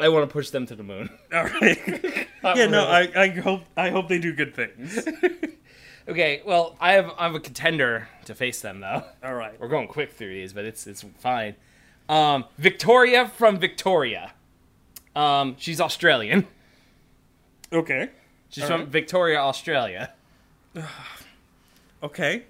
I 0.02 0.10
want 0.10 0.28
to 0.30 0.34
push 0.34 0.50
them 0.50 0.66
to 0.66 0.76
the 0.76 0.84
moon. 0.84 1.10
All 1.34 1.46
right. 1.46 2.28
yeah. 2.44 2.68
No. 2.68 2.86
I, 2.86 3.10
I 3.16 3.30
hope. 3.30 3.62
I 3.78 3.90
hope 3.90 4.10
they 4.10 4.20
do 4.20 4.34
good 4.34 4.54
things. 4.54 5.00
Okay, 6.10 6.42
well, 6.46 6.76
I 6.82 6.92
have 6.94 7.12
I 7.18 7.24
have 7.24 7.36
a 7.36 7.40
contender 7.40 8.10
to 8.26 8.36
face 8.36 8.60
them 8.60 8.82
though. 8.82 9.04
All 9.24 9.34
right. 9.34 9.58
We're 9.60 9.70
going 9.70 9.88
quick 9.88 10.12
through 10.12 10.34
these, 10.34 10.52
but 10.52 10.66
it's 10.66 10.86
it's 10.86 11.06
fine. 11.18 11.56
Um, 12.10 12.46
Victoria 12.58 13.30
from 13.30 13.60
Victoria. 13.60 14.34
Um, 15.16 15.56
she's 15.58 15.80
Australian. 15.80 16.48
Okay. 17.72 18.10
She's 18.50 18.64
All 18.64 18.70
from 18.70 18.82
right. 18.82 18.90
Victoria, 18.90 19.40
Australia. 19.40 20.14
Okay. 22.04 22.44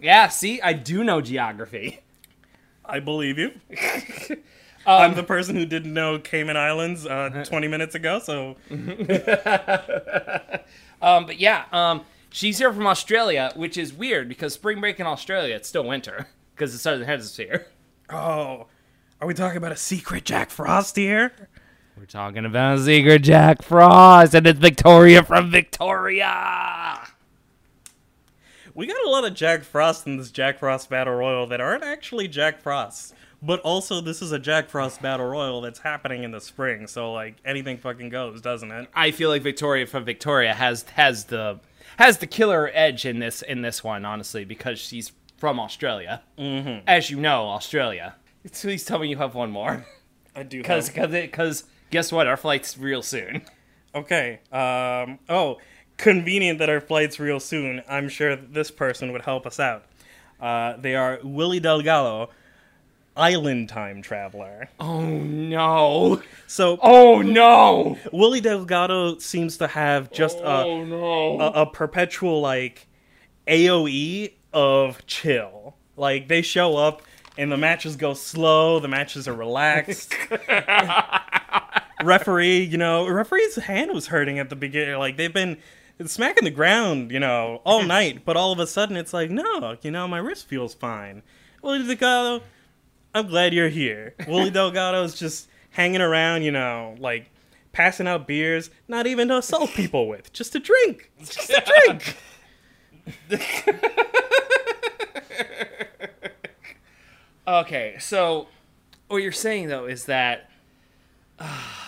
Yeah, 0.00 0.28
see, 0.28 0.60
I 0.60 0.72
do 0.74 1.02
know 1.04 1.20
geography. 1.20 2.00
I 2.84 3.00
believe 3.00 3.38
you. 3.38 3.52
Um, 4.86 5.00
I'm 5.00 5.14
the 5.14 5.22
person 5.22 5.56
who 5.56 5.64
didn't 5.64 5.94
know 5.94 6.18
Cayman 6.18 6.58
Islands 6.58 7.06
uh, 7.06 7.42
20 7.48 7.68
minutes 7.68 7.94
ago, 7.94 8.18
so 8.18 8.56
Um, 11.00 11.24
but 11.24 11.40
yeah, 11.40 11.64
um, 11.72 12.02
she's 12.28 12.58
here 12.58 12.70
from 12.70 12.86
Australia, 12.86 13.50
which 13.56 13.78
is 13.78 13.94
weird 13.94 14.28
because 14.28 14.52
spring 14.52 14.80
break 14.80 15.00
in 15.00 15.06
Australia, 15.06 15.54
it's 15.54 15.70
still 15.70 15.84
winter 15.84 16.26
because 16.54 16.72
the 16.72 16.78
southern 16.78 17.06
hemisphere. 17.06 17.66
oh, 18.10 18.66
are 19.22 19.26
we 19.26 19.32
talking 19.32 19.56
about 19.56 19.72
a 19.72 19.76
secret 19.76 20.26
Jack 20.26 20.50
Frost 20.50 20.96
here? 20.96 21.32
We're 21.96 22.04
talking 22.04 22.44
about 22.44 22.76
a 22.78 22.82
secret 22.82 23.22
Jack 23.22 23.62
Frost, 23.62 24.34
and 24.34 24.46
it's 24.46 24.58
Victoria 24.58 25.22
from 25.22 25.50
Victoria. 25.50 26.26
We 28.76 28.88
got 28.88 29.06
a 29.06 29.10
lot 29.10 29.24
of 29.24 29.34
Jack 29.34 29.62
Frost 29.62 30.04
in 30.06 30.16
this 30.16 30.32
Jack 30.32 30.58
Frost 30.58 30.90
Battle 30.90 31.14
Royal 31.14 31.46
that 31.46 31.60
aren't 31.60 31.84
actually 31.84 32.26
Jack 32.26 32.60
Frost. 32.60 33.14
But 33.40 33.60
also, 33.60 34.00
this 34.00 34.20
is 34.20 34.32
a 34.32 34.38
Jack 34.38 34.68
Frost 34.68 35.00
Battle 35.00 35.26
Royal 35.26 35.60
that's 35.60 35.78
happening 35.78 36.24
in 36.24 36.32
the 36.32 36.40
spring, 36.40 36.88
so 36.88 37.12
like 37.12 37.36
anything 37.44 37.78
fucking 37.78 38.08
goes, 38.08 38.40
doesn't 38.40 38.72
it? 38.72 38.88
I 38.94 39.12
feel 39.12 39.30
like 39.30 39.42
Victoria 39.42 39.86
from 39.86 40.04
Victoria 40.04 40.54
has 40.54 40.82
has 40.94 41.26
the 41.26 41.60
has 41.98 42.18
the 42.18 42.26
killer 42.26 42.70
edge 42.74 43.06
in 43.06 43.20
this 43.20 43.42
in 43.42 43.62
this 43.62 43.84
one, 43.84 44.04
honestly, 44.04 44.44
because 44.44 44.80
she's 44.80 45.12
from 45.36 45.60
Australia. 45.60 46.22
Mm-hmm. 46.38 46.84
As 46.88 47.10
you 47.10 47.20
know, 47.20 47.48
Australia. 47.48 48.16
Please 48.52 48.84
tell 48.84 48.98
me 48.98 49.08
you 49.08 49.18
have 49.18 49.34
one 49.34 49.50
more, 49.50 49.86
I 50.34 50.42
do. 50.42 50.58
because 50.62 50.88
because 50.90 51.64
guess 51.90 52.10
what? 52.10 52.26
Our 52.26 52.36
flight's 52.36 52.76
real 52.76 53.02
soon. 53.02 53.42
Okay. 53.94 54.40
Um. 54.50 55.18
Oh, 55.28 55.58
convenient 55.96 56.58
that 56.58 56.68
our 56.68 56.80
flight's 56.80 57.18
real 57.20 57.40
soon. 57.40 57.82
I'm 57.88 58.08
sure 58.08 58.36
this 58.36 58.70
person 58.70 59.12
would 59.12 59.22
help 59.22 59.46
us 59.46 59.60
out. 59.60 59.84
Uh, 60.40 60.76
they 60.76 60.94
are 60.94 61.18
Willie 61.22 61.60
Delgado, 61.60 62.30
island 63.16 63.68
time 63.68 64.02
traveler. 64.02 64.68
Oh 64.80 65.04
no! 65.04 66.22
So 66.46 66.78
Oh 66.82 67.22
no! 67.22 67.98
Willie 68.12 68.40
Delgado 68.40 69.18
seems 69.18 69.56
to 69.58 69.68
have 69.68 70.10
just 70.10 70.38
a, 70.38 70.84
no! 70.84 71.40
a 71.40 71.62
a 71.62 71.66
perpetual 71.66 72.40
like 72.40 72.86
AOE 73.46 74.32
of 74.52 75.06
chill. 75.06 75.76
Like 75.96 76.28
they 76.28 76.42
show 76.42 76.76
up 76.76 77.02
and 77.38 77.50
the 77.50 77.56
matches 77.56 77.96
go 77.96 78.14
slow. 78.14 78.80
The 78.80 78.88
matches 78.88 79.28
are 79.28 79.34
relaxed. 79.34 80.14
referee, 82.02 82.60
you 82.64 82.78
know, 82.78 83.08
referee's 83.08 83.56
hand 83.56 83.92
was 83.92 84.08
hurting 84.08 84.38
at 84.38 84.50
the 84.50 84.56
beginning. 84.56 84.98
Like 84.98 85.16
they've 85.16 85.32
been 85.32 85.58
smacking 86.06 86.44
the 86.44 86.50
ground, 86.50 87.10
you 87.10 87.20
know, 87.20 87.60
all 87.64 87.82
night. 87.82 88.24
But 88.24 88.36
all 88.36 88.52
of 88.52 88.58
a 88.58 88.66
sudden, 88.66 88.96
it's 88.96 89.12
like, 89.12 89.30
no, 89.30 89.76
you 89.82 89.90
know, 89.90 90.06
my 90.08 90.18
wrist 90.18 90.46
feels 90.48 90.74
fine. 90.74 91.22
Willie 91.62 91.86
Delgado, 91.86 92.44
I'm 93.14 93.26
glad 93.28 93.54
you're 93.54 93.68
here. 93.68 94.14
Willie 94.26 94.50
Delgado's 94.52 95.18
just 95.18 95.48
hanging 95.70 96.00
around, 96.00 96.42
you 96.42 96.52
know, 96.52 96.96
like 96.98 97.30
passing 97.72 98.06
out 98.06 98.26
beers, 98.26 98.70
not 98.88 99.06
even 99.06 99.28
to 99.28 99.38
assault 99.38 99.70
people 99.70 100.08
with, 100.08 100.32
just 100.32 100.52
to 100.52 100.60
drink, 100.60 101.10
just 101.20 101.48
to 101.48 101.62
drink. 101.86 102.16
Okay, 107.46 107.96
so 108.00 108.48
what 109.08 109.18
you're 109.18 109.30
saying 109.30 109.68
though 109.68 109.84
is 109.84 110.06
that 110.06 110.50
uh, 111.38 111.46
that 111.48 111.83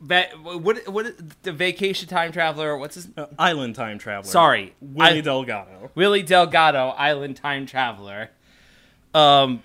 what 0.00 0.88
what 0.88 1.42
the 1.42 1.52
vacation 1.52 2.08
time 2.08 2.32
traveler? 2.32 2.76
What's 2.76 2.94
his? 2.94 3.08
Uh, 3.16 3.26
Island 3.38 3.74
time 3.74 3.98
traveler. 3.98 4.30
Sorry, 4.30 4.74
Willie 4.80 5.18
I- 5.18 5.20
Delgado. 5.20 5.90
Willie 5.94 6.22
Delgado, 6.22 6.88
Island 6.90 7.36
Time 7.36 7.66
Traveler. 7.66 8.30
Um, 9.14 9.62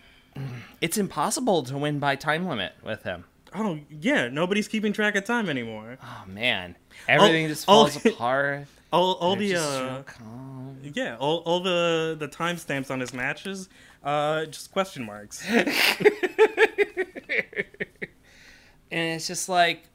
it's 0.82 0.98
impossible 0.98 1.64
to 1.64 1.78
win 1.78 2.00
by 2.00 2.16
time 2.16 2.48
limit 2.48 2.74
with 2.84 3.04
him. 3.04 3.26
Oh 3.54 3.80
yeah, 3.90 4.30
nobody's 4.30 4.68
keeping 4.68 4.94
track 4.94 5.16
of 5.16 5.26
time 5.26 5.50
anymore. 5.50 5.98
Oh 6.02 6.24
man, 6.28 6.76
everything 7.08 7.48
just 7.48 7.66
oh, 7.68 7.88
falls 7.88 8.06
apart. 8.06 8.68
All, 8.92 9.14
all 9.14 9.36
the 9.36 9.50
just 9.50 9.68
uh, 9.68 9.98
so 9.98 10.04
calm. 10.04 10.78
yeah, 10.94 11.18
all, 11.18 11.38
all 11.38 11.62
the 11.62 12.16
the 12.20 12.28
timestamps 12.28 12.92
on 12.92 13.00
his 13.00 13.12
matches, 13.12 13.68
uh, 14.04 14.46
just 14.46 14.72
question 14.72 15.04
marks. 15.04 15.44
and 15.50 15.66
it's 18.92 19.26
just 19.26 19.50
like 19.50 19.86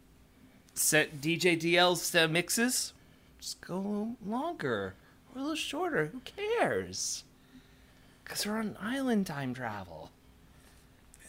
set 0.78 1.20
DJ 1.20 1.58
DL's 1.58 2.14
uh, 2.14 2.28
mixes. 2.28 2.92
Just 3.40 3.60
go 3.60 3.74
a 3.74 3.76
little 3.76 4.16
longer 4.26 4.94
or 5.34 5.38
a 5.38 5.40
little 5.40 5.54
shorter. 5.54 6.06
Who 6.06 6.20
cares? 6.20 7.24
Because 8.24 8.46
we're 8.46 8.58
on 8.58 8.76
island 8.80 9.26
time 9.26 9.54
travel. 9.54 10.10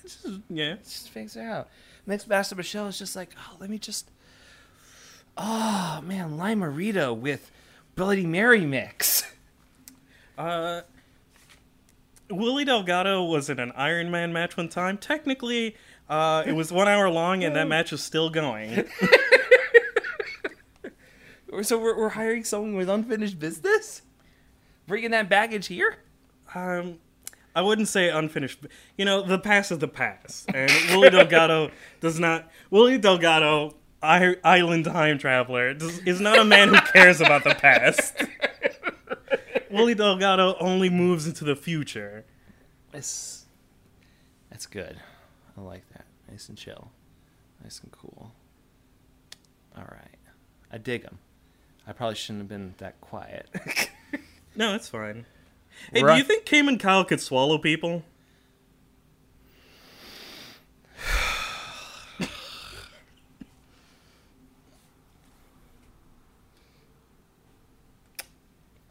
It's 0.03 0.21
just- 0.23 0.39
yeah, 0.49 0.75
just 0.83 1.09
figures 1.09 1.35
it 1.35 1.41
out. 1.43 1.69
Mixed 2.05 2.27
Master 2.27 2.55
Michelle 2.55 2.87
is 2.87 2.97
just 2.97 3.15
like, 3.15 3.29
oh, 3.37 3.57
let 3.59 3.69
me 3.69 3.77
just, 3.77 4.09
oh 5.37 6.01
man, 6.03 6.37
Limerita 6.37 7.15
with 7.15 7.51
Bloody 7.95 8.25
Mary 8.25 8.65
mix. 8.65 9.25
Uh, 10.37 10.83
Willie 12.29 12.63
Delgado 12.63 13.21
was 13.25 13.49
in 13.49 13.59
an 13.59 13.73
Iron 13.75 14.09
Man 14.09 14.31
match 14.31 14.55
one 14.55 14.69
time. 14.69 14.97
Technically, 14.97 15.75
uh, 16.07 16.43
it 16.47 16.53
was 16.53 16.71
one 16.71 16.87
hour 16.87 17.09
long, 17.09 17.43
and 17.43 17.53
that 17.57 17.67
match 17.67 17.91
is 17.91 18.01
still 18.01 18.29
going. 18.29 18.87
So 21.63 21.79
we're, 21.79 21.97
we're 21.97 22.09
hiring 22.09 22.43
someone 22.43 22.75
with 22.75 22.89
unfinished 22.89 23.39
business, 23.39 24.03
bringing 24.87 25.11
that 25.11 25.29
baggage 25.29 25.67
here. 25.67 25.97
Um, 26.53 26.99
I 27.55 27.61
wouldn't 27.61 27.87
say 27.87 28.09
unfinished. 28.09 28.59
You 28.97 29.05
know, 29.05 29.21
the 29.21 29.39
past 29.39 29.71
is 29.71 29.79
the 29.79 29.87
past, 29.87 30.49
and 30.53 30.71
Willie 30.91 31.09
Delgado 31.09 31.71
does 31.99 32.19
not. 32.19 32.51
Willie 32.69 32.97
Delgado, 32.97 33.75
I, 34.01 34.35
Island 34.43 34.85
Time 34.85 35.17
Traveler, 35.17 35.73
does, 35.73 35.99
is 35.99 36.21
not 36.21 36.37
a 36.37 36.45
man 36.45 36.69
who 36.69 36.79
cares 36.93 37.19
about 37.19 37.43
the 37.43 37.55
past. 37.55 38.15
Willie 39.71 39.95
Delgado 39.95 40.55
only 40.59 40.89
moves 40.89 41.27
into 41.27 41.43
the 41.43 41.55
future. 41.55 42.25
That's 42.91 43.45
that's 44.49 44.67
good. 44.67 44.97
I 45.57 45.61
like 45.61 45.87
that. 45.93 46.05
Nice 46.29 46.49
and 46.49 46.57
chill, 46.57 46.91
nice 47.63 47.81
and 47.81 47.91
cool. 47.91 48.31
All 49.75 49.87
right, 49.89 50.17
I 50.71 50.77
dig 50.77 51.03
him. 51.03 51.17
I 51.89 51.91
probably 51.91 52.15
shouldn't 52.15 52.41
have 52.41 52.47
been 52.47 52.75
that 52.77 53.01
quiet. 53.01 53.49
no, 54.55 54.75
it's 54.75 54.87
fine. 54.87 55.25
Hey, 55.91 56.03
We're 56.03 56.09
do 56.09 56.13
you 56.17 56.21
on... 56.21 56.27
think 56.27 56.45
Cayman 56.45 56.77
Kyle 56.77 57.03
could 57.03 57.19
swallow 57.19 57.57
people? 57.57 58.03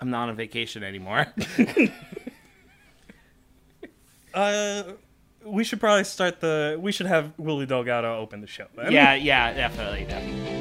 I'm 0.00 0.10
not 0.10 0.28
on 0.28 0.34
vacation 0.34 0.82
anymore. 0.82 1.32
uh, 4.34 4.82
we 5.44 5.62
should 5.62 5.78
probably 5.78 6.02
start 6.02 6.40
the. 6.40 6.76
We 6.80 6.90
should 6.90 7.06
have 7.06 7.32
Willie 7.38 7.66
Delgado 7.66 8.18
open 8.18 8.40
the 8.40 8.48
show. 8.48 8.66
Then. 8.74 8.90
Yeah, 8.90 9.14
yeah, 9.14 9.52
definitely, 9.52 10.04
definitely. 10.04 10.57